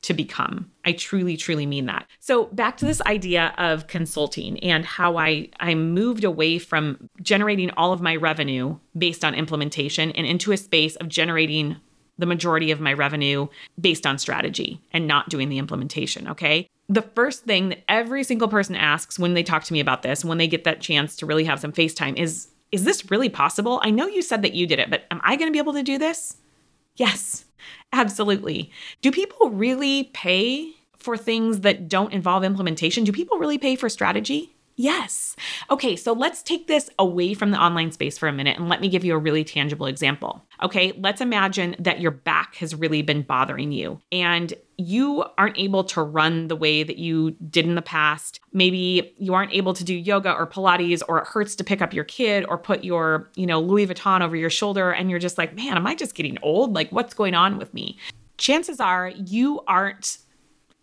to 0.05 0.13
become. 0.13 0.71
I 0.83 0.93
truly, 0.93 1.37
truly 1.37 1.65
mean 1.65 1.85
that. 1.85 2.07
So 2.19 2.45
back 2.45 2.77
to 2.77 2.85
this 2.85 3.01
idea 3.01 3.53
of 3.57 3.87
consulting 3.87 4.59
and 4.59 4.85
how 4.85 5.17
I, 5.17 5.49
I 5.59 5.75
moved 5.75 6.23
away 6.23 6.57
from 6.57 7.09
generating 7.21 7.69
all 7.71 7.93
of 7.93 8.01
my 8.01 8.15
revenue 8.15 8.77
based 8.97 9.23
on 9.23 9.35
implementation 9.35 10.11
and 10.11 10.25
into 10.25 10.51
a 10.51 10.57
space 10.57 10.95
of 10.95 11.07
generating 11.07 11.75
the 12.17 12.25
majority 12.25 12.71
of 12.71 12.79
my 12.79 12.93
revenue 12.93 13.47
based 13.79 14.07
on 14.07 14.17
strategy 14.17 14.81
and 14.91 15.05
not 15.05 15.29
doing 15.29 15.49
the 15.49 15.57
implementation. 15.57 16.27
Okay. 16.29 16.69
The 16.87 17.01
first 17.01 17.43
thing 17.43 17.69
that 17.69 17.83
every 17.89 18.23
single 18.23 18.47
person 18.47 18.75
asks 18.75 19.19
when 19.19 19.33
they 19.33 19.43
talk 19.43 19.63
to 19.65 19.73
me 19.73 19.79
about 19.79 20.01
this, 20.01 20.23
when 20.23 20.37
they 20.37 20.47
get 20.47 20.63
that 20.63 20.81
chance 20.81 21.15
to 21.17 21.25
really 21.25 21.43
have 21.45 21.59
some 21.59 21.73
FaceTime, 21.73 22.17
is 22.17 22.47
Is 22.71 22.83
this 22.83 23.09
really 23.09 23.29
possible? 23.29 23.79
I 23.83 23.89
know 23.89 24.07
you 24.07 24.21
said 24.21 24.41
that 24.43 24.53
you 24.53 24.67
did 24.67 24.79
it, 24.79 24.89
but 24.89 25.03
am 25.09 25.21
I 25.23 25.35
going 25.35 25.47
to 25.49 25.51
be 25.51 25.59
able 25.59 25.73
to 25.73 25.83
do 25.83 25.97
this? 25.97 26.37
Yes. 26.95 27.45
Absolutely. 27.93 28.71
Do 29.01 29.11
people 29.11 29.49
really 29.49 30.05
pay 30.13 30.73
for 30.97 31.17
things 31.17 31.61
that 31.61 31.87
don't 31.87 32.13
involve 32.13 32.43
implementation? 32.43 33.03
Do 33.03 33.11
people 33.11 33.37
really 33.37 33.57
pay 33.57 33.75
for 33.75 33.89
strategy? 33.89 34.54
Yes. 34.77 35.37
Okay, 35.69 35.95
so 35.95 36.11
let's 36.11 36.43
take 36.43 36.67
this 36.67 36.89
away 36.99 37.33
from 37.33 37.51
the 37.51 37.61
online 37.61 37.91
space 37.93 38.17
for 38.17 38.27
a 38.27 38.33
minute 38.33 38.57
and 38.57 38.67
let 38.67 38.81
me 38.81 38.89
give 38.89 39.05
you 39.05 39.15
a 39.15 39.17
really 39.17 39.45
tangible 39.45 39.85
example. 39.85 40.43
Okay, 40.61 40.91
let's 40.97 41.21
imagine 41.21 41.77
that 41.79 42.01
your 42.01 42.11
back 42.11 42.55
has 42.55 42.75
really 42.75 43.01
been 43.01 43.21
bothering 43.21 43.71
you 43.71 44.01
and 44.11 44.53
you 44.77 45.23
aren't 45.37 45.57
able 45.57 45.85
to 45.85 46.01
run 46.01 46.49
the 46.49 46.57
way 46.57 46.83
that 46.83 46.97
you 46.97 47.31
did 47.49 47.65
in 47.65 47.75
the 47.75 47.81
past. 47.81 48.41
Maybe 48.51 49.13
you 49.17 49.33
aren't 49.33 49.53
able 49.53 49.73
to 49.73 49.83
do 49.85 49.93
yoga 49.93 50.33
or 50.33 50.45
Pilates 50.45 51.01
or 51.07 51.19
it 51.19 51.27
hurts 51.27 51.55
to 51.55 51.63
pick 51.63 51.81
up 51.81 51.93
your 51.93 52.03
kid 52.03 52.45
or 52.49 52.57
put 52.57 52.83
your, 52.83 53.29
you 53.35 53.45
know, 53.45 53.61
Louis 53.61 53.87
Vuitton 53.87 54.19
over 54.19 54.35
your 54.35 54.49
shoulder 54.49 54.91
and 54.91 55.09
you're 55.09 55.19
just 55.19 55.37
like, 55.37 55.55
"Man, 55.55 55.77
am 55.77 55.87
I 55.87 55.95
just 55.95 56.15
getting 56.15 56.37
old? 56.41 56.73
Like 56.73 56.91
what's 56.91 57.13
going 57.13 57.33
on 57.33 57.57
with 57.57 57.73
me?" 57.73 57.97
Chances 58.37 58.81
are 58.81 59.13
you 59.15 59.61
aren't 59.65 60.17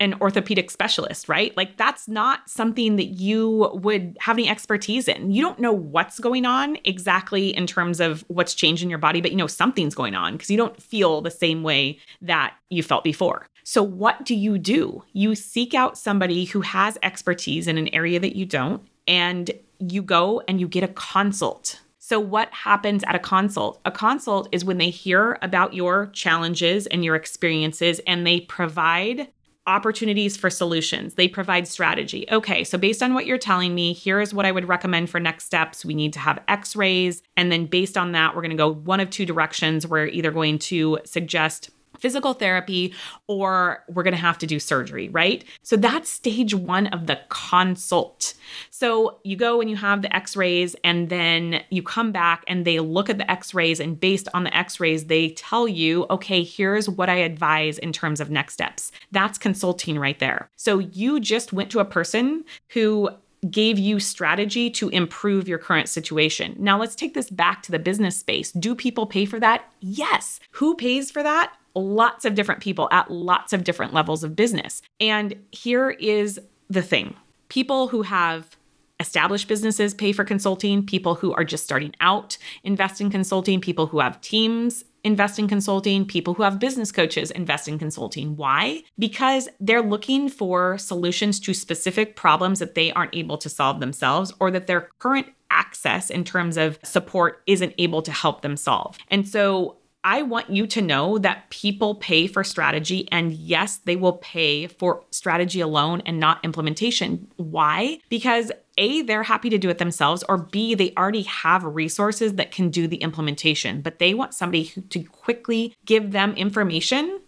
an 0.02 0.14
orthopedic 0.20 0.68
specialist, 0.68 1.28
right? 1.28 1.56
Like 1.56 1.76
that's 1.76 2.08
not 2.08 2.50
something 2.50 2.96
that 2.96 3.20
you 3.20 3.70
would 3.74 4.16
have 4.18 4.36
any 4.36 4.48
expertise 4.48 5.06
in. 5.06 5.30
You 5.30 5.40
don't 5.40 5.60
know 5.60 5.72
what's 5.72 6.18
going 6.18 6.44
on 6.44 6.76
exactly 6.84 7.56
in 7.56 7.68
terms 7.68 8.00
of 8.00 8.24
what's 8.26 8.52
changed 8.52 8.82
in 8.82 8.90
your 8.90 8.98
body, 8.98 9.20
but 9.20 9.30
you 9.30 9.36
know 9.36 9.46
something's 9.46 9.94
going 9.94 10.16
on 10.16 10.32
because 10.32 10.50
you 10.50 10.56
don't 10.56 10.82
feel 10.82 11.20
the 11.20 11.30
same 11.30 11.62
way 11.62 12.00
that 12.20 12.54
you 12.68 12.82
felt 12.82 13.04
before. 13.04 13.46
So 13.62 13.80
what 13.80 14.24
do 14.24 14.34
you 14.34 14.58
do? 14.58 15.04
You 15.12 15.36
seek 15.36 15.72
out 15.72 15.96
somebody 15.96 16.46
who 16.46 16.62
has 16.62 16.98
expertise 17.04 17.68
in 17.68 17.78
an 17.78 17.86
area 17.94 18.18
that 18.18 18.34
you 18.34 18.44
don't 18.44 18.82
and 19.06 19.52
you 19.78 20.02
go 20.02 20.42
and 20.48 20.60
you 20.60 20.66
get 20.66 20.82
a 20.82 20.88
consult 20.88 21.80
So, 22.04 22.18
what 22.18 22.52
happens 22.52 23.04
at 23.06 23.14
a 23.14 23.20
consult? 23.20 23.80
A 23.84 23.92
consult 23.92 24.48
is 24.50 24.64
when 24.64 24.78
they 24.78 24.90
hear 24.90 25.38
about 25.40 25.74
your 25.74 26.06
challenges 26.06 26.88
and 26.88 27.04
your 27.04 27.14
experiences 27.14 28.00
and 28.08 28.26
they 28.26 28.40
provide 28.40 29.28
opportunities 29.66 30.36
for 30.36 30.50
solutions. 30.50 31.14
They 31.14 31.28
provide 31.28 31.68
strategy. 31.68 32.26
Okay, 32.30 32.64
so 32.64 32.76
based 32.76 33.02
on 33.02 33.14
what 33.14 33.26
you're 33.26 33.38
telling 33.38 33.74
me, 33.74 33.92
here 33.92 34.20
is 34.20 34.34
what 34.34 34.46
I 34.46 34.52
would 34.52 34.66
recommend 34.66 35.08
for 35.08 35.20
next 35.20 35.44
steps. 35.44 35.84
We 35.84 35.94
need 35.94 36.12
to 36.14 36.18
have 36.18 36.42
x 36.48 36.74
rays. 36.74 37.22
And 37.36 37.52
then 37.52 37.66
based 37.66 37.96
on 37.96 38.12
that, 38.12 38.34
we're 38.34 38.42
going 38.42 38.50
to 38.50 38.56
go 38.56 38.72
one 38.72 39.00
of 39.00 39.10
two 39.10 39.26
directions. 39.26 39.86
We're 39.86 40.06
either 40.06 40.30
going 40.30 40.58
to 40.60 40.98
suggest 41.04 41.70
physical 42.02 42.34
therapy 42.34 42.92
or 43.28 43.84
we're 43.88 44.02
going 44.02 44.12
to 44.12 44.20
have 44.20 44.36
to 44.38 44.46
do 44.46 44.58
surgery, 44.58 45.08
right? 45.08 45.44
So 45.62 45.76
that's 45.76 46.10
stage 46.10 46.54
one 46.54 46.88
of 46.88 47.06
the 47.06 47.18
consult. 47.28 48.34
So 48.70 49.20
you 49.22 49.36
go 49.36 49.60
and 49.60 49.70
you 49.70 49.76
have 49.76 50.02
the 50.02 50.14
x 50.14 50.36
rays, 50.36 50.74
and 50.82 51.08
then 51.08 51.62
you 51.70 51.82
come 51.82 52.10
back 52.12 52.44
and 52.48 52.64
they 52.64 52.80
look 52.80 53.08
at 53.08 53.18
the 53.18 53.30
x 53.30 53.54
rays. 53.54 53.78
And 53.80 53.98
based 53.98 54.28
on 54.34 54.44
the 54.44 54.54
x 54.56 54.80
rays, 54.80 55.06
they 55.06 55.30
tell 55.30 55.68
you, 55.68 56.06
okay, 56.10 56.42
here's 56.42 56.88
what 56.90 57.08
I 57.08 57.14
advise 57.14 57.78
in 57.78 57.92
terms 57.92 58.20
of 58.20 58.30
next 58.30 58.54
steps. 58.54 58.90
That's 59.12 59.38
consulting 59.38 59.98
right 59.98 60.18
there. 60.18 60.50
So 60.56 60.80
you 60.80 61.20
just 61.20 61.52
went 61.52 61.70
to 61.70 61.78
a 61.78 61.84
person 61.84 62.44
who 62.70 63.10
gave 63.50 63.78
you 63.78 63.98
strategy 63.98 64.70
to 64.70 64.88
improve 64.90 65.48
your 65.48 65.58
current 65.58 65.88
situation. 65.88 66.54
Now, 66.58 66.78
let's 66.78 66.94
take 66.94 67.14
this 67.14 67.28
back 67.28 67.62
to 67.64 67.72
the 67.72 67.78
business 67.78 68.16
space. 68.16 68.52
Do 68.52 68.74
people 68.74 69.06
pay 69.06 69.24
for 69.24 69.40
that? 69.40 69.64
Yes. 69.80 70.38
Who 70.52 70.76
pays 70.76 71.10
for 71.10 71.22
that? 71.22 71.52
Lots 71.74 72.24
of 72.24 72.34
different 72.34 72.60
people 72.60 72.88
at 72.90 73.10
lots 73.10 73.52
of 73.52 73.64
different 73.64 73.92
levels 73.94 74.24
of 74.24 74.36
business. 74.36 74.82
And 75.00 75.34
here 75.50 75.90
is 75.90 76.40
the 76.68 76.82
thing 76.82 77.14
people 77.48 77.88
who 77.88 78.02
have 78.02 78.56
established 78.98 79.48
businesses 79.48 79.92
pay 79.92 80.12
for 80.12 80.24
consulting, 80.24 80.86
people 80.86 81.16
who 81.16 81.34
are 81.34 81.44
just 81.44 81.64
starting 81.64 81.92
out 82.00 82.38
invest 82.62 83.00
in 83.00 83.10
consulting, 83.10 83.60
people 83.60 83.86
who 83.88 83.98
have 83.98 84.20
teams 84.20 84.84
invest 85.04 85.38
in 85.38 85.48
consulting, 85.48 86.06
people 86.06 86.34
who 86.34 86.44
have 86.44 86.60
business 86.60 86.92
coaches 86.92 87.30
invest 87.32 87.66
in 87.66 87.78
consulting. 87.78 88.36
Why? 88.36 88.82
Because 88.98 89.48
they're 89.58 89.82
looking 89.82 90.28
for 90.28 90.78
solutions 90.78 91.40
to 91.40 91.52
specific 91.52 92.14
problems 92.14 92.60
that 92.60 92.76
they 92.76 92.92
aren't 92.92 93.14
able 93.14 93.36
to 93.38 93.48
solve 93.48 93.80
themselves 93.80 94.32
or 94.38 94.50
that 94.52 94.68
their 94.68 94.88
current 95.00 95.26
access 95.50 96.08
in 96.08 96.24
terms 96.24 96.56
of 96.56 96.78
support 96.84 97.42
isn't 97.46 97.74
able 97.78 98.00
to 98.02 98.12
help 98.12 98.42
them 98.42 98.56
solve. 98.56 98.96
And 99.08 99.28
so 99.28 99.76
I 100.04 100.22
want 100.22 100.50
you 100.50 100.66
to 100.66 100.82
know 100.82 101.18
that 101.18 101.48
people 101.50 101.94
pay 101.94 102.26
for 102.26 102.42
strategy, 102.42 103.08
and 103.12 103.32
yes, 103.32 103.78
they 103.78 103.94
will 103.94 104.14
pay 104.14 104.66
for 104.66 105.04
strategy 105.10 105.60
alone 105.60 106.02
and 106.04 106.18
not 106.18 106.44
implementation. 106.44 107.28
Why? 107.36 107.98
Because 108.08 108.50
A, 108.78 109.02
they're 109.02 109.22
happy 109.22 109.48
to 109.50 109.58
do 109.58 109.70
it 109.70 109.78
themselves, 109.78 110.24
or 110.28 110.38
B, 110.38 110.74
they 110.74 110.92
already 110.96 111.22
have 111.22 111.62
resources 111.62 112.34
that 112.34 112.50
can 112.50 112.68
do 112.68 112.88
the 112.88 112.96
implementation, 112.96 113.80
but 113.80 114.00
they 114.00 114.12
want 114.12 114.34
somebody 114.34 114.72
to 114.90 115.04
quickly 115.04 115.76
give 115.84 116.10
them 116.10 116.34
information 116.34 117.20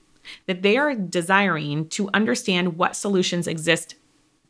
that 0.47 0.63
they 0.63 0.77
are 0.77 0.95
desiring 0.95 1.89
to 1.91 2.11
understand 2.13 2.77
what 2.77 2.97
solutions 2.97 3.47
exist 3.47 3.95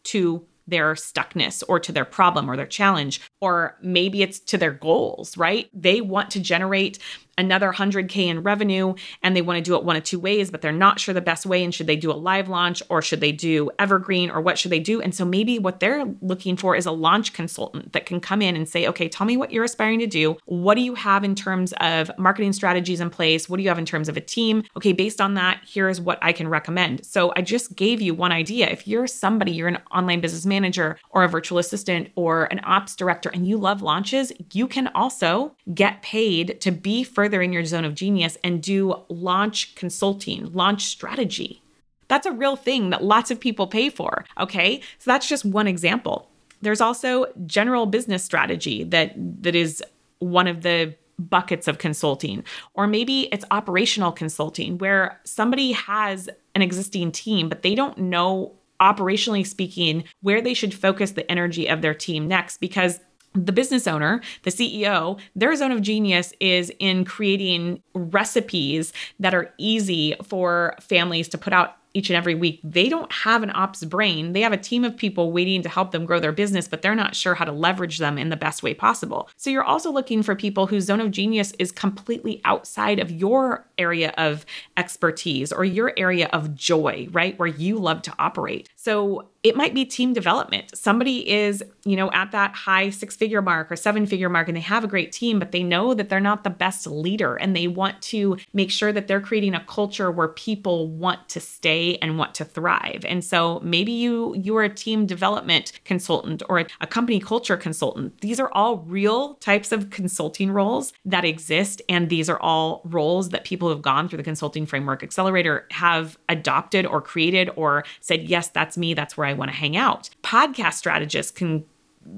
to 0.05 0.47
their 0.67 0.95
stuckness 0.95 1.63
or 1.69 1.79
to 1.79 1.93
their 1.93 2.07
problem 2.07 2.51
or 2.51 2.57
their 2.57 2.67
challenge, 2.67 3.21
or 3.41 3.77
maybe 3.83 4.23
it's 4.23 4.39
to 4.39 4.57
their 4.57 4.73
goals, 4.73 5.37
right? 5.37 5.69
They 5.75 6.01
want 6.01 6.31
to 6.31 6.41
generate 6.41 6.99
another 7.39 7.73
100K 7.73 8.27
in 8.27 8.43
revenue 8.43 8.95
and 9.23 9.37
they 9.37 9.43
want 9.43 9.57
to 9.57 9.63
do 9.63 9.77
it 9.77 9.85
one 9.85 9.97
of 9.97 10.05
two 10.05 10.19
ways, 10.19 10.51
but 10.51 10.63
they're 10.63 10.73
not 10.73 11.01
sure 11.01 11.15
the 11.15 11.21
best 11.21 11.47
way. 11.47 11.65
And 11.65 11.75
should 11.75 11.87
they 11.87 11.97
do 11.97 12.11
a 12.11 12.15
live 12.15 12.49
launch 12.49 12.83
or 12.89 13.03
should 13.03 13.21
they 13.21 13.33
do 13.33 13.71
evergreen 13.79 14.31
or 14.31 14.41
what 14.41 14.59
should 14.59 14.71
they 14.71 14.81
do? 14.81 15.01
And 15.01 15.15
so 15.15 15.25
maybe 15.25 15.59
what 15.59 15.81
they're 15.81 16.05
looking 16.21 16.57
for 16.57 16.77
is 16.77 16.87
a 16.87 16.93
launch 16.93 17.33
consultant 17.33 17.93
that 17.93 18.07
can 18.07 18.21
come 18.21 18.43
in 18.43 18.57
and 18.57 18.69
say, 18.69 18.87
okay, 18.89 19.09
tell 19.09 19.27
me 19.27 19.37
what 19.37 19.53
you're 19.53 19.65
aspiring 19.65 19.99
to 20.01 20.07
do. 20.07 20.37
What 20.47 20.75
do 20.75 20.81
you 20.81 20.95
have 20.95 21.25
in 21.25 21.35
terms 21.35 21.73
of 21.81 22.11
marketing 22.19 22.53
strategies 22.53 23.01
in 23.01 23.11
place? 23.11 23.49
What 23.49 23.57
do 23.57 23.63
you 23.63 23.69
have 23.69 23.79
in 23.79 23.87
terms 23.87 24.09
of 24.09 24.17
a 24.17 24.21
team? 24.21 24.65
Okay, 24.77 24.93
based 24.93 25.21
on 25.21 25.35
that, 25.35 25.61
here's 25.67 26.01
what 26.01 26.19
I 26.23 26.33
can 26.33 26.49
recommend. 26.49 27.05
So 27.05 27.33
I 27.37 27.43
just 27.43 27.77
gave 27.77 28.01
you 28.01 28.15
one 28.15 28.33
idea. 28.33 28.69
If 28.69 28.87
you're 28.87 29.07
somebody, 29.07 29.53
you're 29.53 29.69
an 29.69 29.79
online 29.91 30.21
business 30.21 30.47
manager 30.47 30.99
or 31.11 31.25
a 31.25 31.29
virtual 31.29 31.59
assistant 31.59 32.11
or 32.15 32.45
an 32.47 32.61
ops 32.65 32.97
director 32.97 33.31
and 33.31 33.47
you 33.47 33.57
love 33.57 33.83
launches, 33.83 34.33
you 34.53 34.67
can 34.67 34.89
also 34.89 35.55
get 35.75 36.03
paid 36.03 36.61
to 36.61 36.71
be 36.71 37.05
for 37.05 37.24
further 37.25 37.41
in 37.41 37.55
your 37.55 37.65
zone 37.65 37.87
of 37.87 37.95
genius 37.95 38.37
and 38.45 38.63
do 38.63 38.95
launch 39.09 39.75
consulting, 39.77 40.53
launch 40.53 40.85
strategy. 40.85 41.63
That's 42.09 42.27
a 42.27 42.33
real 42.33 42.55
thing 42.55 42.91
that 42.91 43.03
lots 43.03 43.31
of 43.31 43.41
people 43.41 43.67
pay 43.67 43.89
for. 43.89 44.27
Okay. 44.39 44.83
So 44.99 45.11
that's 45.11 45.27
just 45.27 45.43
one 45.43 45.67
example. 45.67 46.29
There's 46.61 46.83
also 46.83 47.25
general 47.47 47.87
business 47.87 48.23
strategy 48.23 48.85
that 48.85 49.15
that 49.43 49.55
is 49.55 49.83
one 50.19 50.47
of 50.47 50.61
the 50.61 50.95
buckets 51.19 51.67
of 51.67 51.79
consulting. 51.79 52.45
Or 52.75 52.87
maybe 52.87 53.31
it's 53.33 53.47
operational 53.51 54.13
consulting 54.13 54.77
where 54.77 55.19
somebody 55.25 55.73
has 55.73 56.29
an 56.55 56.61
existing 56.61 57.11
team, 57.11 57.49
but 57.49 57.63
they 57.63 57.75
don't 57.75 57.97
know 57.97 58.53
operationally 58.83 59.47
speaking 59.47 60.05
where 60.21 60.43
they 60.43 60.53
should 60.53 60.75
focus 60.75 61.13
the 61.13 61.31
energy 61.31 61.69
of 61.69 61.81
their 61.81 61.95
team 61.95 62.29
next 62.29 62.59
because 62.59 63.01
the 63.35 63.53
business 63.53 63.87
owner, 63.87 64.21
the 64.45 64.51
CEO, 64.51 65.19
their 65.35 65.55
zone 65.57 65.73
of 65.73 65.83
genius 65.83 66.33
is 66.41 66.73
in 66.79 67.05
creating 67.05 67.83
recipes 67.95 68.93
that 69.19 69.35
are 69.35 69.53
easy 69.59 70.15
for 70.23 70.75
families 70.81 71.29
to 71.29 71.39
put 71.39 71.53
out 71.53 71.77
each 71.95 72.11
and 72.11 72.17
every 72.17 72.35
week. 72.35 72.61
They 72.65 72.89
don't 72.89 73.11
have 73.13 73.45
an 73.45 73.53
ops 73.55 73.85
brain. 73.85 74.33
They 74.33 74.41
have 74.41 74.53
a 74.53 74.59
team 74.59 74.85
of 74.85 74.97
people 74.97 75.31
waiting 75.31 75.63
to 75.63 75.69
help 75.69 75.93
them 75.93 76.05
grow 76.05 76.19
their 76.19 76.33
business, 76.33 76.67
but 76.67 76.83
they're 76.83 76.95
not 76.95 77.15
sure 77.15 77.37
how 77.37 77.45
to 77.45 77.53
leverage 77.53 77.99
them 77.99 78.19
in 78.19 78.31
the 78.31 78.37
best 78.37 78.65
way 78.65 78.75
possible. 78.75 79.31
So 79.37 79.49
you're 79.49 79.63
also 79.63 79.93
looking 79.93 80.25
for 80.25 80.35
people 80.35 80.67
whose 80.67 80.85
zone 80.85 81.01
of 81.01 81.13
genius 81.13 81.53
is 81.53 81.71
completely 81.71 82.41
outside 82.45 82.99
of 82.99 83.13
your 83.13 83.69
area 83.79 84.13
of 84.19 84.45
expertise 84.77 85.53
or 85.53 85.65
your 85.65 85.93
area 85.97 86.29
of 86.33 86.57
joy, 86.57 87.07
right? 87.13 87.39
Where 87.39 87.49
you 87.49 87.79
love 87.79 88.03
to 88.03 88.15
operate. 88.19 88.69
So 88.85 89.29
it 89.45 89.57
might 89.57 89.75
be 89.75 89.85
team 89.85 90.15
development. 90.15 90.75
Somebody 90.75 91.31
is, 91.31 91.63
you 91.85 91.97
know, 91.97 92.11
at 92.13 92.33
that 92.33 92.55
high 92.55 92.89
six 92.89 93.15
figure 93.15 93.43
mark 93.43 93.71
or 93.71 93.77
seven 93.77 94.07
figure 94.07 94.31
mark 94.31 94.49
and 94.49 94.57
they 94.57 94.63
have 94.63 94.85
a 94.85 94.87
great 94.87 95.13
team, 95.13 95.39
but 95.39 95.53
they 95.53 95.63
know 95.63 95.93
that 95.93 96.09
they're 96.09 96.19
not 96.19 96.45
the 96.45 96.51
best 96.51 96.87
leader 96.87 97.37
and 97.37 97.55
they 97.55 97.67
want 97.67 98.01
to 98.01 98.39
make 98.55 98.71
sure 98.71 98.91
that 98.91 99.07
they're 99.07 99.21
creating 99.21 99.55
a 99.55 99.63
culture 99.65 100.11
where 100.11 100.29
people 100.29 100.89
want 100.89 101.29
to 101.29 101.41
stay 101.41 101.97
and 101.97 102.19
want 102.19 102.35
to 102.35 102.45
thrive. 102.45 103.05
And 103.07 103.23
so 103.23 103.61
maybe 103.63 103.93
you 103.93 104.35
you 104.35 104.57
are 104.57 104.65
a 104.65 104.75
team 104.75 105.05
development 105.05 105.73
consultant 105.85 106.43
or 106.49 106.61
a, 106.61 106.67
a 106.81 106.87
company 106.87 107.21
culture 107.21 107.59
consultant. 107.59 108.19
These 108.23 108.41
are 108.41 108.51
all 108.53 108.79
real 108.79 109.35
types 109.35 109.73
of 109.73 109.91
consulting 109.91 110.51
roles 110.51 110.95
that 111.05 111.27
exist 111.27 111.83
and 111.87 112.09
these 112.09 112.31
are 112.31 112.41
all 112.41 112.81
roles 112.85 113.29
that 113.29 113.45
people 113.45 113.69
who 113.69 113.75
have 113.75 113.83
gone 113.83 114.09
through 114.09 114.19
the 114.19 114.23
consulting 114.23 114.65
framework 114.65 115.03
accelerator 115.03 115.67
have 115.71 116.17
adopted 116.31 116.87
or 116.87 117.03
created 117.03 117.51
or 117.57 117.85
said, 118.01 118.23
"Yes, 118.27 118.49
that's 118.49 118.74
me. 118.79 118.95
That's 118.95 119.19
where 119.19 119.27
I 119.27 119.35
I 119.35 119.37
want 119.37 119.51
to 119.51 119.57
hang 119.57 119.77
out. 119.77 120.11
Podcast 120.23 120.75
strategists 120.75 121.33
can 121.33 121.65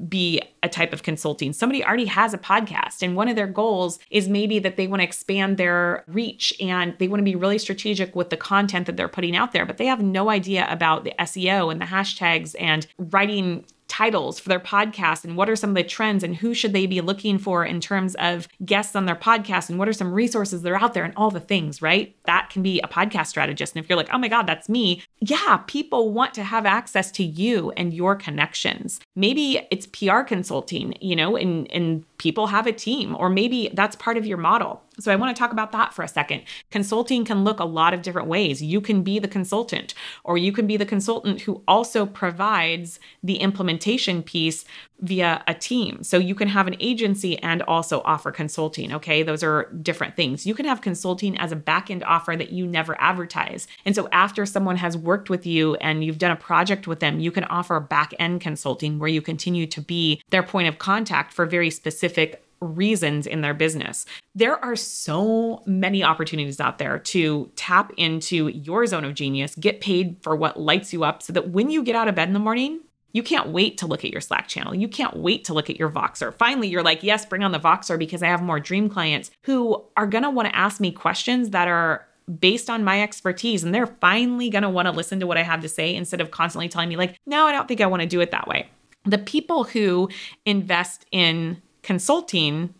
be 0.08 0.42
a 0.62 0.68
type 0.68 0.92
of 0.92 1.02
consulting. 1.02 1.52
Somebody 1.52 1.84
already 1.84 2.06
has 2.06 2.34
a 2.34 2.38
podcast, 2.38 3.02
and 3.02 3.16
one 3.16 3.28
of 3.28 3.36
their 3.36 3.46
goals 3.46 3.98
is 4.10 4.28
maybe 4.28 4.58
that 4.58 4.76
they 4.76 4.86
want 4.86 5.00
to 5.00 5.04
expand 5.04 5.56
their 5.56 6.04
reach 6.08 6.52
and 6.60 6.94
they 6.98 7.08
want 7.08 7.20
to 7.20 7.24
be 7.24 7.36
really 7.36 7.58
strategic 7.58 8.14
with 8.14 8.30
the 8.30 8.36
content 8.36 8.86
that 8.86 8.96
they're 8.96 9.08
putting 9.08 9.36
out 9.36 9.52
there, 9.52 9.64
but 9.64 9.78
they 9.78 9.86
have 9.86 10.02
no 10.02 10.28
idea 10.28 10.66
about 10.68 11.04
the 11.04 11.14
SEO 11.20 11.70
and 11.70 11.80
the 11.80 11.86
hashtags 11.86 12.54
and 12.58 12.86
writing 12.98 13.64
titles 13.96 14.38
for 14.38 14.50
their 14.50 14.60
podcast 14.60 15.24
and 15.24 15.38
what 15.38 15.48
are 15.48 15.56
some 15.56 15.70
of 15.70 15.76
the 15.76 15.82
trends 15.82 16.22
and 16.22 16.36
who 16.36 16.52
should 16.52 16.74
they 16.74 16.84
be 16.84 17.00
looking 17.00 17.38
for 17.38 17.64
in 17.64 17.80
terms 17.80 18.14
of 18.16 18.46
guests 18.62 18.94
on 18.94 19.06
their 19.06 19.16
podcast 19.16 19.70
and 19.70 19.78
what 19.78 19.88
are 19.88 19.92
some 19.94 20.12
resources 20.12 20.60
that 20.60 20.70
are 20.70 20.78
out 20.78 20.92
there 20.92 21.04
and 21.04 21.14
all 21.16 21.30
the 21.30 21.40
things, 21.40 21.80
right? 21.80 22.14
That 22.26 22.50
can 22.50 22.62
be 22.62 22.78
a 22.80 22.88
podcast 22.88 23.28
strategist. 23.28 23.74
And 23.74 23.82
if 23.82 23.88
you're 23.88 23.96
like, 23.96 24.10
oh 24.12 24.18
my 24.18 24.28
God, 24.28 24.46
that's 24.46 24.68
me, 24.68 25.02
yeah, 25.20 25.62
people 25.66 26.12
want 26.12 26.34
to 26.34 26.44
have 26.44 26.66
access 26.66 27.10
to 27.12 27.24
you 27.24 27.70
and 27.70 27.94
your 27.94 28.14
connections. 28.14 29.00
Maybe 29.14 29.66
it's 29.70 29.86
PR 29.86 30.20
consulting, 30.20 30.92
you 31.00 31.16
know, 31.16 31.34
and, 31.34 31.70
and 31.72 32.04
people 32.18 32.48
have 32.48 32.66
a 32.66 32.72
team, 32.72 33.16
or 33.18 33.30
maybe 33.30 33.70
that's 33.72 33.96
part 33.96 34.18
of 34.18 34.26
your 34.26 34.36
model. 34.36 34.82
So 34.98 35.12
I 35.12 35.16
want 35.16 35.34
to 35.34 35.38
talk 35.38 35.52
about 35.52 35.72
that 35.72 35.92
for 35.92 36.02
a 36.02 36.08
second. 36.08 36.42
Consulting 36.70 37.24
can 37.24 37.44
look 37.44 37.60
a 37.60 37.64
lot 37.64 37.92
of 37.92 38.02
different 38.02 38.28
ways. 38.28 38.62
You 38.62 38.80
can 38.80 39.02
be 39.02 39.18
the 39.18 39.28
consultant, 39.28 39.94
or 40.24 40.38
you 40.38 40.52
can 40.52 40.66
be 40.66 40.76
the 40.76 40.86
consultant 40.86 41.42
who 41.42 41.62
also 41.68 42.06
provides 42.06 42.98
the 43.22 43.36
implementation 43.36 44.22
piece 44.22 44.64
via 45.00 45.42
a 45.46 45.52
team. 45.52 46.02
So 46.02 46.16
you 46.16 46.34
can 46.34 46.48
have 46.48 46.66
an 46.66 46.76
agency 46.80 47.38
and 47.40 47.60
also 47.62 48.00
offer 48.06 48.30
consulting. 48.30 48.94
Okay. 48.94 49.22
Those 49.22 49.42
are 49.42 49.70
different 49.82 50.16
things. 50.16 50.46
You 50.46 50.54
can 50.54 50.64
have 50.64 50.80
consulting 50.80 51.36
as 51.36 51.52
a 51.52 51.56
back 51.56 51.90
end 51.90 52.02
offer 52.04 52.34
that 52.34 52.50
you 52.50 52.66
never 52.66 52.98
advertise. 52.98 53.68
And 53.84 53.94
so 53.94 54.08
after 54.12 54.46
someone 54.46 54.76
has 54.76 54.96
worked 54.96 55.28
with 55.28 55.44
you 55.44 55.74
and 55.76 56.02
you've 56.02 56.18
done 56.18 56.30
a 56.30 56.36
project 56.36 56.86
with 56.86 57.00
them, 57.00 57.20
you 57.20 57.30
can 57.30 57.44
offer 57.44 57.78
back 57.80 58.14
end 58.18 58.40
consulting 58.40 58.98
where 58.98 59.10
you 59.10 59.20
continue 59.20 59.66
to 59.66 59.80
be 59.82 60.22
their 60.30 60.42
point 60.42 60.68
of 60.68 60.78
contact 60.78 61.32
for 61.32 61.44
very 61.44 61.70
specific 61.70 62.42
reasons 62.60 63.26
in 63.26 63.40
their 63.42 63.54
business. 63.54 64.06
There 64.34 64.62
are 64.64 64.76
so 64.76 65.62
many 65.66 66.02
opportunities 66.02 66.60
out 66.60 66.78
there 66.78 66.98
to 66.98 67.50
tap 67.56 67.92
into 67.96 68.48
your 68.48 68.86
zone 68.86 69.04
of 69.04 69.14
genius, 69.14 69.54
get 69.54 69.80
paid 69.80 70.16
for 70.22 70.34
what 70.34 70.58
lights 70.58 70.92
you 70.92 71.04
up 71.04 71.22
so 71.22 71.32
that 71.32 71.50
when 71.50 71.70
you 71.70 71.82
get 71.82 71.96
out 71.96 72.08
of 72.08 72.14
bed 72.14 72.28
in 72.28 72.34
the 72.34 72.40
morning, 72.40 72.80
You 73.16 73.22
can't 73.22 73.48
wait 73.48 73.78
to 73.78 73.86
look 73.86 74.04
at 74.04 74.10
your 74.10 74.20
Slack 74.20 74.46
channel. 74.46 74.74
You 74.74 74.88
can't 74.88 75.16
wait 75.16 75.44
to 75.44 75.54
look 75.54 75.70
at 75.70 75.78
your 75.78 75.88
Voxer. 75.88 76.34
Finally, 76.34 76.68
you're 76.68 76.82
like, 76.82 77.02
yes, 77.02 77.24
bring 77.24 77.42
on 77.42 77.50
the 77.50 77.58
Voxer 77.58 77.98
because 77.98 78.22
I 78.22 78.26
have 78.26 78.42
more 78.42 78.60
dream 78.60 78.90
clients 78.90 79.30
who 79.44 79.82
are 79.96 80.06
going 80.06 80.24
to 80.24 80.28
want 80.28 80.48
to 80.48 80.54
ask 80.54 80.82
me 80.82 80.92
questions 80.92 81.48
that 81.50 81.66
are 81.66 82.06
based 82.40 82.68
on 82.68 82.84
my 82.84 83.02
expertise 83.02 83.64
and 83.64 83.74
they're 83.74 83.86
finally 83.86 84.50
going 84.50 84.64
to 84.64 84.68
want 84.68 84.84
to 84.84 84.92
listen 84.92 85.18
to 85.20 85.26
what 85.26 85.38
I 85.38 85.44
have 85.44 85.62
to 85.62 85.68
say 85.68 85.94
instead 85.94 86.20
of 86.20 86.30
constantly 86.30 86.68
telling 86.68 86.90
me 86.90 86.96
like, 86.96 87.16
"No, 87.24 87.46
I 87.46 87.52
don't 87.52 87.66
think 87.66 87.80
I 87.80 87.86
want 87.86 88.02
to 88.02 88.06
do 88.06 88.20
it 88.20 88.32
that 88.32 88.48
way." 88.48 88.68
The 89.04 89.16
people 89.16 89.64
who 89.64 90.10
invest 90.44 91.06
in 91.10 91.62
consulting 91.86 92.74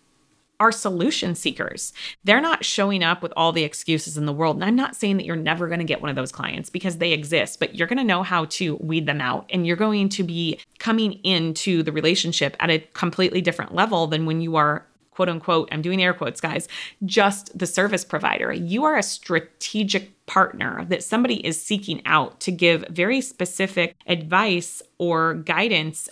are 0.58 0.72
solution 0.72 1.36
seekers. 1.36 1.92
They're 2.25 2.40
not 2.40 2.64
showing 2.64 3.04
up 3.04 3.22
with 3.22 3.32
all 3.36 3.52
the 3.52 3.62
excuses 3.62 4.16
in 4.16 4.26
the 4.26 4.32
world. 4.32 4.56
And 4.56 4.64
I'm 4.64 4.75
not 4.75 4.96
saying 4.96 5.18
that 5.18 5.26
you're 5.26 5.36
never 5.36 5.68
going 5.68 5.78
to 5.78 5.84
get 5.84 6.00
one 6.00 6.10
of 6.10 6.16
those 6.16 6.32
clients 6.32 6.70
because 6.70 6.98
they 6.98 7.12
exist, 7.12 7.60
but 7.60 7.76
you're 7.76 7.86
going 7.86 7.98
to 7.98 8.04
know 8.04 8.25
how 8.25 8.46
to 8.46 8.75
weed 8.76 9.06
them 9.06 9.20
out 9.20 9.46
and 9.50 9.64
you're 9.64 9.76
going 9.76 10.08
to 10.08 10.25
be 10.25 10.58
coming 10.80 11.12
into 11.22 11.84
the 11.84 11.92
relationship 11.92 12.56
at 12.58 12.68
a 12.68 12.80
completely 12.94 13.40
different 13.40 13.75
level 13.75 14.08
than 14.08 14.26
when 14.26 14.40
you 14.40 14.56
are 14.56 14.84
quote 15.12 15.28
unquote, 15.30 15.68
I'm 15.72 15.80
doing 15.80 16.02
air 16.02 16.12
quotes, 16.12 16.42
guys, 16.42 16.68
just 17.06 17.58
the 17.58 17.66
service 17.66 18.04
provider. 18.04 18.52
You 18.52 18.84
are 18.84 18.98
a 18.98 19.02
strategic 19.02 20.26
partner 20.26 20.84
that 20.90 21.02
somebody 21.02 21.44
is 21.46 21.62
seeking 21.62 22.02
out 22.04 22.38
to 22.40 22.52
give 22.52 22.84
very 22.90 23.22
specific 23.22 23.96
advice 24.06 24.82
or 24.98 25.34
guidance 25.34 26.10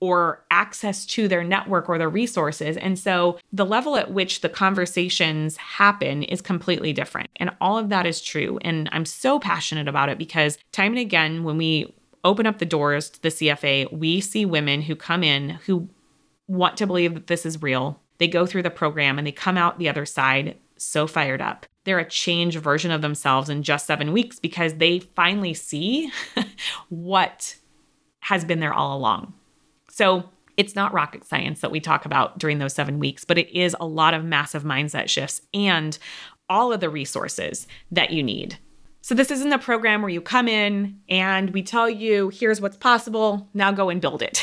or 0.00 0.42
access 0.50 1.04
to 1.04 1.28
their 1.28 1.44
network 1.44 1.88
or 1.88 1.98
their 1.98 2.08
resources. 2.08 2.76
And 2.78 2.98
so 2.98 3.38
the 3.52 3.66
level 3.66 3.96
at 3.96 4.12
which 4.12 4.40
the 4.40 4.48
conversations 4.48 5.58
happen 5.58 6.22
is 6.22 6.40
completely 6.40 6.92
different. 6.92 7.28
And 7.36 7.50
all 7.60 7.76
of 7.78 7.90
that 7.90 8.06
is 8.06 8.22
true. 8.22 8.58
And 8.62 8.88
I'm 8.92 9.04
so 9.04 9.38
passionate 9.38 9.88
about 9.88 10.08
it 10.08 10.18
because 10.18 10.58
time 10.72 10.92
and 10.92 10.98
again, 10.98 11.44
when 11.44 11.58
we 11.58 11.94
open 12.24 12.46
up 12.46 12.58
the 12.58 12.66
doors 12.66 13.10
to 13.10 13.22
the 13.22 13.28
CFA, 13.28 13.92
we 13.92 14.20
see 14.20 14.44
women 14.44 14.82
who 14.82 14.96
come 14.96 15.22
in 15.22 15.50
who 15.66 15.88
want 16.48 16.76
to 16.78 16.86
believe 16.86 17.14
that 17.14 17.26
this 17.26 17.44
is 17.46 17.62
real. 17.62 18.00
They 18.18 18.28
go 18.28 18.46
through 18.46 18.62
the 18.62 18.70
program 18.70 19.18
and 19.18 19.26
they 19.26 19.32
come 19.32 19.56
out 19.56 19.78
the 19.78 19.88
other 19.88 20.06
side 20.06 20.56
so 20.76 21.06
fired 21.06 21.40
up. 21.40 21.66
They're 21.84 21.98
a 21.98 22.08
changed 22.08 22.58
version 22.58 22.90
of 22.90 23.02
themselves 23.02 23.48
in 23.48 23.62
just 23.62 23.86
seven 23.86 24.12
weeks 24.12 24.38
because 24.38 24.74
they 24.74 24.98
finally 24.98 25.54
see 25.54 26.10
what 26.88 27.56
has 28.20 28.44
been 28.44 28.60
there 28.60 28.74
all 28.74 28.96
along. 28.96 29.34
So 30.00 30.24
it's 30.56 30.74
not 30.74 30.94
rocket 30.94 31.26
science 31.26 31.60
that 31.60 31.70
we 31.70 31.78
talk 31.78 32.06
about 32.06 32.38
during 32.38 32.58
those 32.58 32.72
seven 32.72 32.98
weeks, 32.98 33.26
but 33.26 33.36
it 33.36 33.54
is 33.54 33.76
a 33.78 33.86
lot 33.86 34.14
of 34.14 34.24
massive 34.24 34.62
mindset 34.62 35.10
shifts 35.10 35.42
and 35.52 35.98
all 36.48 36.72
of 36.72 36.80
the 36.80 36.88
resources 36.88 37.66
that 37.90 38.10
you 38.10 38.22
need. 38.22 38.56
So, 39.02 39.14
this 39.14 39.30
isn't 39.30 39.52
a 39.52 39.58
program 39.58 40.00
where 40.00 40.08
you 40.08 40.22
come 40.22 40.48
in 40.48 40.98
and 41.10 41.50
we 41.50 41.62
tell 41.62 41.90
you, 41.90 42.30
here's 42.30 42.62
what's 42.62 42.78
possible, 42.78 43.46
now 43.52 43.72
go 43.72 43.90
and 43.90 44.00
build 44.00 44.22
it. 44.22 44.42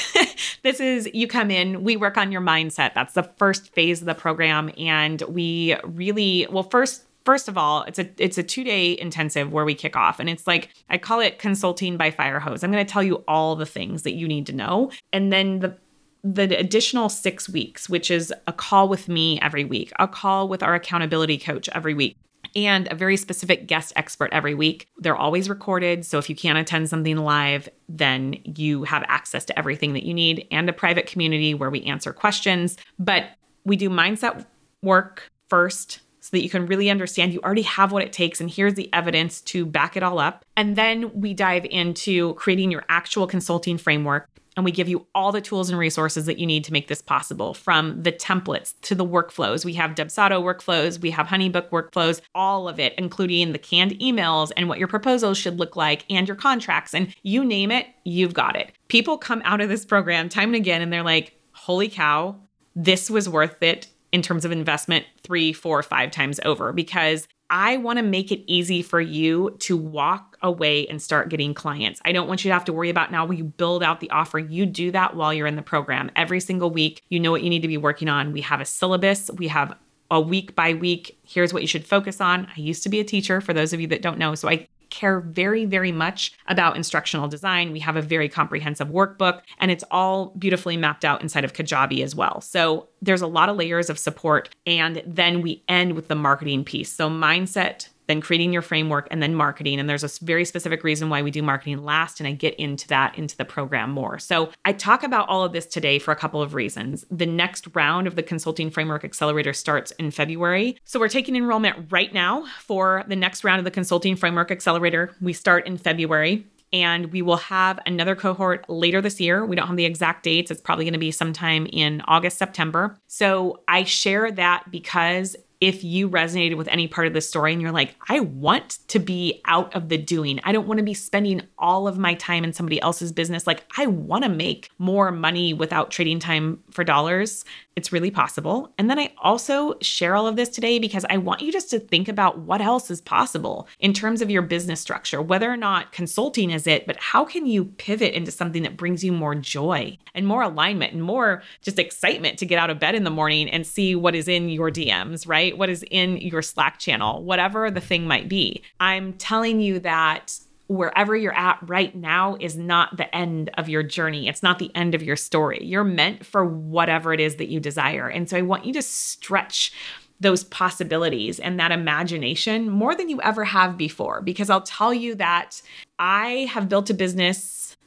this 0.62 0.80
is 0.80 1.10
you 1.12 1.28
come 1.28 1.50
in, 1.50 1.84
we 1.84 1.98
work 1.98 2.18
on 2.18 2.32
your 2.32 2.42
mindset. 2.42 2.94
That's 2.94 3.16
the 3.16 3.24
first 3.38 3.74
phase 3.74 4.00
of 4.00 4.06
the 4.06 4.14
program. 4.14 4.70
And 4.78 5.24
we 5.24 5.76
really, 5.84 6.46
well, 6.52 6.62
first, 6.62 7.07
first 7.28 7.50
of 7.50 7.58
all 7.58 7.84
it's 7.84 8.00
a 8.00 8.10
it's 8.18 8.38
a 8.38 8.44
two 8.44 8.64
day 8.64 8.98
intensive 8.98 9.52
where 9.52 9.66
we 9.66 9.76
kick 9.76 9.98
off 9.98 10.18
and 10.18 10.30
it's 10.30 10.48
like 10.48 10.70
i 10.90 10.98
call 10.98 11.20
it 11.20 11.40
consulting 11.40 11.98
by 11.98 12.10
fire 12.10 12.40
hose 12.40 12.64
i'm 12.64 12.72
going 12.72 12.86
to 12.86 12.90
tell 12.90 13.04
you 13.04 13.22
all 13.28 13.58
the 13.58 13.66
things 13.66 14.04
that 14.04 14.14
you 14.14 14.30
need 14.30 14.46
to 14.46 14.54
know 14.54 14.90
and 15.12 15.34
then 15.34 15.60
the 15.60 15.76
the 16.24 16.58
additional 16.58 17.10
six 17.10 17.48
weeks, 17.48 17.88
which 17.88 18.12
is 18.12 18.34
a 18.48 18.52
call 18.52 18.90
with 18.90 19.08
me 19.08 19.40
every 19.40 19.64
week, 19.64 19.94
a 20.00 20.08
call 20.08 20.50
with 20.50 20.62
our 20.62 20.76
accountability 20.76 21.38
coach 21.38 21.70
every 21.74 21.94
week, 21.94 22.18
and 22.56 22.92
a 22.92 22.96
very 22.96 23.16
specific 23.16 23.68
guest 23.68 23.94
expert 23.96 24.30
every 24.34 24.54
week. 24.54 24.88
They're 24.98 25.16
always 25.16 25.50
recorded. 25.50 26.06
So 26.06 26.18
if 26.18 26.30
you 26.30 26.36
can't 26.36 26.58
attend 26.58 26.90
something 26.90 27.18
live, 27.18 27.70
then 27.88 28.36
you 28.44 28.84
have 28.84 29.04
access 29.08 29.46
to 29.46 29.58
everything 29.58 29.94
that 29.94 30.04
you 30.04 30.14
need 30.14 30.48
and 30.52 30.68
a 30.68 30.74
private 30.74 31.08
community 31.08 31.54
where 31.54 31.70
we 31.70 31.84
answer 31.84 32.12
questions. 32.12 32.78
But 33.00 33.26
we 33.64 33.76
do 33.76 33.90
mindset 33.90 34.46
work 34.82 35.32
first 35.50 36.02
so 36.28 36.36
that 36.36 36.44
you 36.44 36.50
can 36.50 36.66
really 36.66 36.90
understand 36.90 37.32
you 37.32 37.40
already 37.40 37.62
have 37.62 37.94
what 37.94 38.04
it 38.04 38.12
takes 38.12 38.42
and 38.42 38.52
here's 38.52 38.74
the 38.74 38.94
evidence 38.94 39.40
to 39.40 39.66
back 39.66 39.96
it 39.96 40.04
all 40.04 40.20
up. 40.20 40.44
And 40.58 40.76
then 40.76 41.10
we 41.22 41.34
dive 41.34 41.66
into 41.72 42.34
creating 42.34 42.70
your 42.70 42.84
actual 42.90 43.28
consulting 43.28 43.78
framework 43.78 44.28
and 44.58 44.66
we 44.66 44.72
give 44.72 44.90
you 44.90 45.08
all 45.16 45.32
the 45.32 45.40
tools 45.40 45.70
and 45.70 45.80
resources 45.80 46.26
that 46.26 46.38
you 46.38 46.46
need 46.46 46.66
to 46.66 46.74
make 46.74 46.90
this 46.90 47.02
possible 47.02 47.54
from 47.54 48.04
the 48.04 48.12
templates 48.12 48.74
to 48.82 48.94
the 48.94 49.06
workflows. 49.06 49.64
We 49.64 49.74
have 49.76 49.92
Dubsado 49.92 50.44
workflows, 50.44 51.00
we 51.00 51.12
have 51.12 51.28
Honeybook 51.28 51.70
workflows, 51.70 52.20
all 52.36 52.68
of 52.68 52.78
it, 52.78 52.94
including 52.98 53.54
the 53.54 53.60
canned 53.60 53.92
emails 54.00 54.52
and 54.58 54.68
what 54.68 54.80
your 54.80 54.90
proposals 54.90 55.38
should 55.38 55.60
look 55.60 55.78
like 55.78 56.04
and 56.10 56.28
your 56.28 56.36
contracts. 56.36 56.94
And 56.94 57.16
you 57.24 57.46
name 57.46 57.72
it, 57.72 57.86
you've 58.04 58.34
got 58.34 58.58
it. 58.58 58.74
People 58.90 59.18
come 59.18 59.42
out 59.46 59.62
of 59.62 59.70
this 59.70 59.86
program 59.86 60.28
time 60.28 60.50
and 60.50 60.56
again 60.56 60.82
and 60.82 60.92
they're 60.92 61.04
like, 61.04 61.40
holy 61.54 61.88
cow, 61.88 62.36
this 62.76 63.10
was 63.10 63.30
worth 63.30 63.64
it 63.64 63.88
in 64.12 64.22
terms 64.22 64.46
of 64.46 64.52
investment 64.52 65.06
three, 65.24 65.54
four, 65.54 65.84
five 65.84 66.12
times 66.12 66.40
over 66.46 66.72
because 66.72 67.28
I 67.50 67.78
want 67.78 67.98
to 67.98 68.04
make 68.04 68.32
it 68.32 68.44
easy 68.46 68.82
for 68.82 69.00
you 69.00 69.56
to 69.60 69.78
walk 69.78 70.38
away 70.42 70.86
and 70.88 71.02
start 71.02 71.30
getting 71.30 71.54
clients. 71.54 72.02
I 72.04 72.12
don't 72.12 72.28
want 72.28 72.44
you 72.44 72.50
to 72.50 72.54
have 72.54 72.66
to 72.66 72.74
worry 72.74 72.90
about 72.90 73.12
now 73.12 73.26
when 73.26 73.38
you 73.38 73.46
build 73.46 73.84
out 73.84 74.02
the 74.02 74.10
offer. 74.10 74.38
You 74.38 74.66
do 74.66 74.92
that 74.92 75.16
while 75.16 75.34
you're 75.34 75.48
in 75.48 75.56
the 75.56 75.62
program. 75.62 76.12
Every 76.16 76.42
single 76.42 76.70
week, 76.70 77.04
you 77.10 77.20
know 77.20 77.32
what 77.32 77.44
you 77.44 77.50
need 77.50 77.62
to 77.62 77.68
be 77.68 77.78
working 77.78 78.10
on. 78.10 78.34
We 78.34 78.42
have 78.42 78.60
a 78.60 78.66
syllabus, 78.66 79.32
we 79.38 79.48
have 79.48 79.78
a 80.12 80.20
week 80.20 80.56
by 80.56 80.74
week. 80.74 81.18
Here's 81.24 81.54
what 81.54 81.62
you 81.62 81.68
should 81.68 81.86
focus 81.86 82.22
on. 82.22 82.48
I 82.56 82.60
used 82.60 82.84
to 82.84 82.90
be 82.90 83.00
a 83.00 83.04
teacher, 83.04 83.42
for 83.42 83.54
those 83.54 83.74
of 83.74 83.82
you 83.82 83.88
that 83.88 84.02
don't 84.02 84.18
know. 84.18 84.36
So 84.36 84.50
I 84.50 84.68
care 84.90 85.20
very, 85.20 85.66
very 85.66 85.92
much 85.92 86.34
about 86.48 86.76
instructional 86.76 87.28
design. 87.28 87.72
We 87.72 87.80
have 87.80 87.96
a 87.96 88.02
very 88.02 88.30
comprehensive 88.30 88.90
workbook, 88.90 89.42
and 89.60 89.72
it's 89.72 89.84
all 89.92 90.34
beautifully 90.38 90.78
mapped 90.78 91.06
out 91.06 91.22
inside 91.22 91.44
of 91.44 91.54
Kajabi 91.54 92.04
as 92.04 92.16
well. 92.16 92.42
So 92.42 92.88
there's 93.02 93.22
a 93.22 93.28
lot 93.28 93.50
of 93.50 93.58
layers 93.58 93.90
of 93.90 94.00
support. 94.00 94.50
And 94.66 95.02
then 95.06 95.42
we 95.42 95.64
end 95.68 95.94
with 95.94 96.08
the 96.08 96.16
marketing 96.16 96.64
piece. 96.64 96.92
So, 96.92 97.10
mindset 97.10 97.90
then 98.08 98.22
creating 98.22 98.54
your 98.54 98.62
framework, 98.62 99.08
and 99.12 99.22
then 99.22 99.36
marketing. 99.36 99.80
And 99.80 99.90
there's 99.90 100.04
a 100.04 100.26
very 100.26 100.46
specific 100.46 100.84
reason 100.84 101.10
why 101.10 101.22
we 101.22 101.32
do 101.32 101.42
marketing 101.42 101.84
last. 101.84 102.20
And 102.20 102.28
I 102.28 102.32
get 102.32 102.56
into 102.56 102.88
that 102.88 103.18
into 103.18 103.38
the 103.38 103.46
program 103.46 103.92
more. 103.92 104.20
So 104.20 104.52
I 104.66 104.74
talk 104.74 105.04
about 105.04 105.30
all 105.30 105.44
of 105.44 105.54
this 105.54 105.66
today 105.66 106.00
for 106.00 106.12
a 106.12 106.16
couple 106.16 106.42
of 106.42 106.54
reasons. 106.54 107.06
The 107.12 107.26
next 107.26 107.68
round 107.76 108.08
of 108.08 108.16
the 108.16 108.24
Consulting 108.24 108.70
Framework 108.70 109.04
Accelerator 109.04 109.54
starts 109.54 109.92
in 109.92 110.12
February. 110.12 110.78
So 110.86 111.00
we're 111.00 111.10
taking 111.10 111.36
enrollment 111.36 111.92
right 111.92 112.14
now 112.14 112.46
for 112.60 113.04
the 113.08 113.16
next 113.16 113.44
round 113.44 113.60
of 113.60 113.66
the 113.66 113.72
Consulting 113.72 114.16
Framework 114.16 114.52
Accelerator. 114.52 115.12
We 115.22 115.34
start 115.34 115.68
in 115.68 115.78
February 115.78 116.46
and 116.74 117.12
we 117.12 117.22
will 117.22 117.38
have 117.38 117.80
another 117.86 118.16
cohort 118.16 118.70
later 118.70 119.02
this 119.02 119.22
year. 119.22 119.46
We 119.46 119.56
don't 119.56 119.68
have 119.68 119.78
the 119.78 119.86
exact 119.86 120.24
dates. 120.24 120.52
It's 120.52 120.62
probably 120.62 120.86
going 120.86 120.94
to 120.94 121.00
be 121.00 121.12
sometime 121.12 121.66
in 121.68 122.02
August, 122.08 122.38
September. 122.38 122.98
So 123.08 123.62
I 123.68 123.84
share 123.84 124.32
that 124.32 124.70
because 124.70 125.36
if 125.60 125.84
you 125.84 126.10
resonated 126.10 126.56
with 126.56 126.68
any 126.68 126.88
part 126.88 127.08
of 127.08 127.14
this 127.14 127.28
story 127.28 127.52
and 127.52 127.62
you're 127.62 127.72
like, 127.72 127.96
I 128.08 128.20
want 128.20 128.80
to 128.90 129.00
be 129.00 129.42
out 129.46 129.76
of 129.76 129.90
the 129.90 129.98
doing. 129.98 130.40
I 130.44 130.52
don't 130.52 130.68
want 130.68 130.78
to 130.78 130.84
be 130.84 130.94
spending 130.94 131.42
all 131.58 131.88
of 131.88 131.98
my 131.98 132.14
time 132.14 132.44
in 132.44 132.54
somebody 132.54 132.80
else's 132.82 133.12
business. 133.12 133.48
Like, 133.48 133.64
I 133.78 133.88
want 133.88 134.24
to 134.24 134.30
make 134.30 134.70
more 134.78 135.12
money 135.12 135.54
without 135.54 135.90
trading 135.90 136.20
time 136.20 136.64
for 136.72 136.84
dollars. 136.84 137.44
It's 137.78 137.92
really 137.92 138.10
possible. 138.10 138.74
And 138.80 138.90
then 138.90 138.98
I 138.98 139.14
also 139.22 139.78
share 139.82 140.16
all 140.16 140.26
of 140.26 140.36
this 140.36 140.50
today 140.50 140.80
because 140.80 141.06
I 141.12 141.18
want 141.18 141.42
you 141.42 141.52
just 141.52 141.70
to 141.70 141.80
think 141.80 142.08
about 142.08 142.40
what 142.40 142.60
else 142.60 142.90
is 142.90 143.02
possible 143.02 143.68
in 143.80 143.94
terms 143.94 144.24
of 144.24 144.32
your 144.32 144.42
business 144.42 144.82
structure, 144.82 145.22
whether 145.22 145.48
or 145.48 145.58
not 145.58 145.92
consulting 145.92 146.50
is 146.50 146.66
it, 146.66 146.88
but 146.88 146.98
how 146.98 147.24
can 147.24 147.46
you 147.46 147.66
pivot 147.66 148.16
into 148.16 148.32
something 148.32 148.64
that 148.64 148.78
brings 148.78 149.04
you 149.04 149.12
more 149.12 149.36
joy 149.36 149.96
and 150.16 150.26
more 150.26 150.42
alignment 150.42 150.92
and 150.94 151.04
more 151.04 151.44
just 151.62 151.78
excitement 151.78 152.40
to 152.40 152.48
get 152.48 152.58
out 152.58 152.72
of 152.72 152.80
bed 152.80 152.96
in 152.96 153.04
the 153.04 153.12
morning 153.12 153.48
and 153.48 153.68
see 153.68 153.94
what 153.94 154.16
is 154.16 154.28
in 154.28 154.50
your 154.50 154.72
DMs, 154.72 155.28
right? 155.28 155.56
What 155.56 155.70
is 155.70 155.86
in 155.92 156.18
your 156.18 156.42
Slack 156.42 156.80
channel, 156.80 157.24
whatever 157.24 157.70
the 157.70 157.80
thing 157.80 158.08
might 158.08 158.28
be. 158.28 158.64
I'm 158.80 159.14
telling 159.14 159.60
you 159.60 159.78
that 159.82 160.40
wherever 160.68 161.16
you're 161.16 161.36
at 161.36 161.60
right 161.62 161.96
now 161.96 162.36
is 162.40 162.58
not 162.58 162.98
the 162.98 163.14
end 163.16 163.50
of 163.58 163.70
your 163.70 163.84
journey. 163.84 164.28
It's 164.28 164.44
not 164.44 164.60
the 164.60 164.72
end 164.76 164.96
of 164.96 165.04
your 165.04 165.16
story. 165.16 165.64
You're 165.64 165.84
meant 165.84 166.26
for 166.26 166.46
whatever 166.46 167.14
it 167.14 167.20
is 167.20 167.38
that 167.38 167.50
you 167.50 167.60
desire. 167.60 168.08
And 168.10 168.30
so 168.30 168.38
I 168.38 168.42
want 168.42 168.66
you 168.66 168.74
to 168.74 168.82
stretch 168.82 169.72
those 170.20 170.44
possibilities 170.44 171.40
and 171.40 171.60
that 171.60 171.72
imagination 171.72 172.70
more 172.70 172.96
than 172.96 173.08
you 173.08 173.22
ever 173.22 173.46
have 173.46 173.78
before. 173.78 174.22
Because 174.22 174.50
I'll 174.50 174.62
tell 174.62 174.94
you 174.94 175.16
that 175.16 175.62
I 176.00 176.50
have 176.52 176.70
built 176.70 176.90
a 176.90 176.94
business 176.94 177.78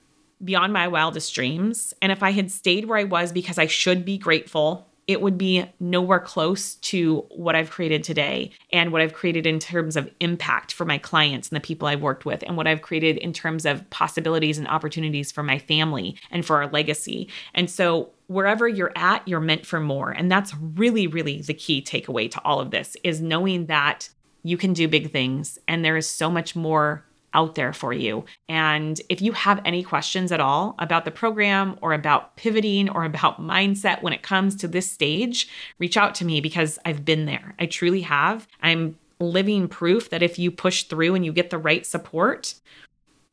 beyond 0.43 0.73
my 0.73 0.89
wildest 0.89 1.35
dreams. 1.35 1.93
And 2.01 2.11
if 2.11 2.23
I 2.23 2.31
had 2.31 2.51
stayed 2.51 2.87
where 2.87 2.99
I 2.99 3.05
was 3.05 3.33
because 3.33 3.59
I 3.59 3.67
should 3.67 4.05
be 4.05 4.17
grateful 4.17 4.90
it 5.11 5.21
would 5.21 5.37
be 5.37 5.65
nowhere 5.81 6.21
close 6.21 6.77
to 6.77 7.27
what 7.31 7.57
I've 7.57 7.69
created 7.69 8.05
today 8.05 8.53
and 8.73 8.93
what 8.93 9.03
I've 9.03 9.13
created 9.13 9.45
in 9.45 9.59
terms 9.59 9.97
of 9.97 10.09
impact 10.21 10.73
for 10.73 10.85
my 10.85 10.99
clients 10.99 11.49
and 11.49 11.57
the 11.57 11.61
people 11.61 11.89
I've 11.89 12.01
worked 12.01 12.25
with, 12.25 12.45
and 12.47 12.57
what 12.57 12.69
I've 12.69 12.81
created 12.81 13.17
in 13.17 13.33
terms 13.33 13.67
of 13.67 13.91
possibilities 13.91 14.57
and 14.57 14.69
opportunities 14.69 15.33
for 15.33 15.43
my 15.43 15.59
family 15.59 16.17
and 16.31 16.47
for 16.47 16.63
our 16.63 16.71
legacy. 16.71 17.29
And 17.55 17.69
so, 17.69 18.11
wherever 18.29 18.69
you're 18.69 18.93
at, 18.95 19.27
you're 19.27 19.41
meant 19.41 19.67
for 19.67 19.81
more. 19.81 20.13
And 20.13 20.31
that's 20.31 20.55
really, 20.55 21.09
really 21.09 21.43
the 21.43 21.55
key 21.55 21.83
takeaway 21.83 22.31
to 22.31 22.41
all 22.45 22.61
of 22.61 22.71
this 22.71 22.97
is 23.03 23.21
knowing 23.21 23.67
that 23.67 24.11
you 24.45 24.57
can 24.57 24.73
do 24.73 24.87
big 24.87 25.11
things 25.11 25.59
and 25.67 25.85
there 25.85 25.97
is 25.97 26.09
so 26.09 26.31
much 26.31 26.55
more 26.55 27.05
out 27.35 27.55
there 27.55 27.73
for 27.73 27.93
you. 27.93 28.25
And 28.49 29.01
if 29.09 29.23
you 29.23 29.33
have 29.33 29.61
any 29.65 29.83
questions 29.83 30.33
at 30.33 30.41
all 30.41 30.75
about 30.79 31.05
the 31.05 31.11
program 31.11 31.79
or 31.81 31.93
about 31.93 32.37
pivoting 32.37 32.89
or 32.89 33.05
about 33.05 33.41
mindset 33.41 34.03
when 34.03 34.13
it 34.13 34.23
comes 34.23 34.57
to 34.57 34.69
this 34.69 34.91
stage, 34.91 35.49
reach 35.79 35.97
out 35.97 36.15
to 36.17 36.25
me 36.25 36.41
because 36.41 36.79
I've 36.85 37.05
been 37.05 37.27
there. 37.27 37.55
I 37.59 37.67
truly 37.67 38.03
have. 38.03 38.49
I'm 38.63 38.99
living 39.21 39.69
proof 39.69 40.11
that 40.11 40.23
if 40.23 40.39
you 40.39 40.51
push 40.51 40.85
through 40.85 41.15
and 41.15 41.25
you 41.25 41.33
get 41.33 41.51
the 41.51 41.59
right 41.59 41.85
support, 41.85 42.55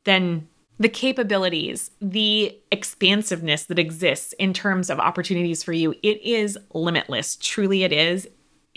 then 0.04 0.48
the 0.80 0.90
capabilities, 0.90 1.92
the 2.02 2.56
expansiveness 2.72 3.64
that 3.64 3.80
exists 3.80 4.34
in 4.34 4.54
terms 4.54 4.90
of 4.90 5.00
opportunities 5.00 5.64
for 5.64 5.74
you, 5.74 5.96
it 6.04 6.22
is 6.22 6.58
limitless. 6.74 7.38
Truly, 7.38 7.84
it 7.84 7.92
is. 7.92 8.28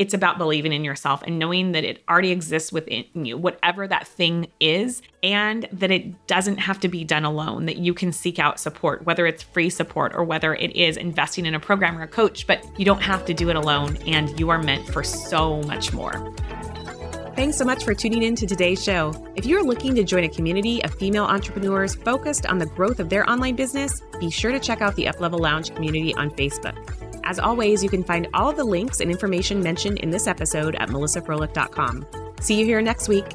It's 0.00 0.14
about 0.14 0.38
believing 0.38 0.72
in 0.72 0.82
yourself 0.82 1.22
and 1.26 1.38
knowing 1.38 1.72
that 1.72 1.84
it 1.84 2.02
already 2.08 2.30
exists 2.30 2.72
within 2.72 3.04
you, 3.12 3.36
whatever 3.36 3.86
that 3.86 4.08
thing 4.08 4.46
is, 4.58 5.02
and 5.22 5.68
that 5.72 5.90
it 5.90 6.26
doesn't 6.26 6.56
have 6.56 6.80
to 6.80 6.88
be 6.88 7.04
done 7.04 7.26
alone, 7.26 7.66
that 7.66 7.76
you 7.76 7.92
can 7.92 8.10
seek 8.10 8.38
out 8.38 8.58
support, 8.58 9.04
whether 9.04 9.26
it's 9.26 9.42
free 9.42 9.68
support 9.68 10.12
or 10.14 10.24
whether 10.24 10.54
it 10.54 10.74
is 10.74 10.96
investing 10.96 11.44
in 11.44 11.54
a 11.54 11.60
program 11.60 11.98
or 11.98 12.04
a 12.04 12.08
coach, 12.08 12.46
but 12.46 12.64
you 12.78 12.86
don't 12.86 13.02
have 13.02 13.26
to 13.26 13.34
do 13.34 13.50
it 13.50 13.56
alone, 13.56 13.98
and 14.06 14.40
you 14.40 14.48
are 14.48 14.62
meant 14.62 14.88
for 14.88 15.04
so 15.04 15.60
much 15.64 15.92
more. 15.92 16.34
Thanks 17.36 17.58
so 17.58 17.66
much 17.66 17.84
for 17.84 17.92
tuning 17.92 18.22
in 18.22 18.34
to 18.36 18.46
today's 18.46 18.82
show. 18.82 19.12
If 19.36 19.44
you're 19.44 19.62
looking 19.62 19.94
to 19.96 20.02
join 20.02 20.24
a 20.24 20.30
community 20.30 20.82
of 20.82 20.94
female 20.94 21.24
entrepreneurs 21.24 21.94
focused 21.94 22.46
on 22.46 22.56
the 22.56 22.64
growth 22.64 23.00
of 23.00 23.10
their 23.10 23.28
online 23.28 23.54
business, 23.54 24.00
be 24.18 24.30
sure 24.30 24.50
to 24.50 24.60
check 24.60 24.80
out 24.80 24.96
the 24.96 25.04
Uplevel 25.04 25.40
Lounge 25.40 25.74
community 25.74 26.14
on 26.14 26.30
Facebook. 26.30 27.09
As 27.24 27.38
always, 27.38 27.82
you 27.82 27.90
can 27.90 28.04
find 28.04 28.28
all 28.34 28.52
the 28.52 28.64
links 28.64 29.00
and 29.00 29.10
information 29.10 29.62
mentioned 29.62 29.98
in 29.98 30.10
this 30.10 30.26
episode 30.26 30.74
at 30.76 30.88
melissafroehlich.com. 30.88 32.06
See 32.40 32.58
you 32.58 32.64
here 32.64 32.80
next 32.80 33.08
week. 33.08 33.26